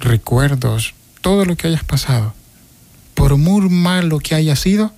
recuerdos, 0.00 0.94
todo 1.20 1.44
lo 1.44 1.54
que 1.54 1.68
hayas 1.68 1.84
pasado, 1.84 2.34
por 3.14 3.36
muy 3.36 3.68
malo 3.68 4.18
que 4.18 4.34
haya 4.34 4.56
sido, 4.56 4.92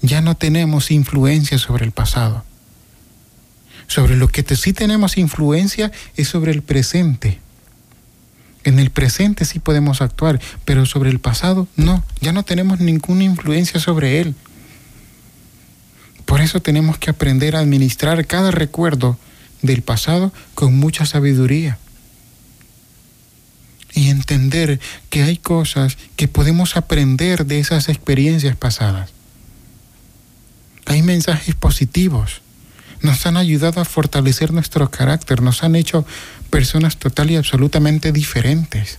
ya 0.00 0.22
no 0.22 0.38
tenemos 0.38 0.90
influencia 0.90 1.58
sobre 1.58 1.84
el 1.84 1.92
pasado. 1.92 2.46
Sobre 3.88 4.16
lo 4.16 4.28
que 4.28 4.42
sí 4.56 4.72
tenemos 4.72 5.18
influencia 5.18 5.92
es 6.16 6.28
sobre 6.28 6.52
el 6.52 6.62
presente. 6.62 7.40
En 8.64 8.78
el 8.78 8.88
presente 8.88 9.44
sí 9.44 9.58
podemos 9.58 10.00
actuar, 10.00 10.40
pero 10.64 10.86
sobre 10.86 11.10
el 11.10 11.18
pasado 11.18 11.68
no, 11.76 12.02
ya 12.22 12.32
no 12.32 12.42
tenemos 12.42 12.80
ninguna 12.80 13.24
influencia 13.24 13.80
sobre 13.80 14.22
él. 14.22 14.34
Por 16.24 16.40
eso 16.40 16.62
tenemos 16.62 16.96
que 16.96 17.10
aprender 17.10 17.54
a 17.54 17.60
administrar 17.60 18.26
cada 18.26 18.50
recuerdo 18.50 19.18
del 19.62 19.82
pasado 19.82 20.32
con 20.54 20.74
mucha 20.76 21.06
sabiduría. 21.06 21.78
Y 23.94 24.10
entender 24.10 24.80
que 25.08 25.22
hay 25.22 25.38
cosas 25.38 25.96
que 26.16 26.28
podemos 26.28 26.76
aprender 26.76 27.46
de 27.46 27.60
esas 27.60 27.88
experiencias 27.88 28.56
pasadas. 28.56 29.10
Hay 30.84 31.02
mensajes 31.02 31.54
positivos 31.54 32.42
nos 33.02 33.26
han 33.26 33.36
ayudado 33.36 33.80
a 33.80 33.84
fortalecer 33.84 34.52
nuestro 34.52 34.90
carácter, 34.90 35.42
nos 35.42 35.62
han 35.62 35.76
hecho 35.76 36.06
personas 36.50 36.96
total 36.96 37.30
y 37.30 37.36
absolutamente 37.36 38.12
diferentes. 38.12 38.98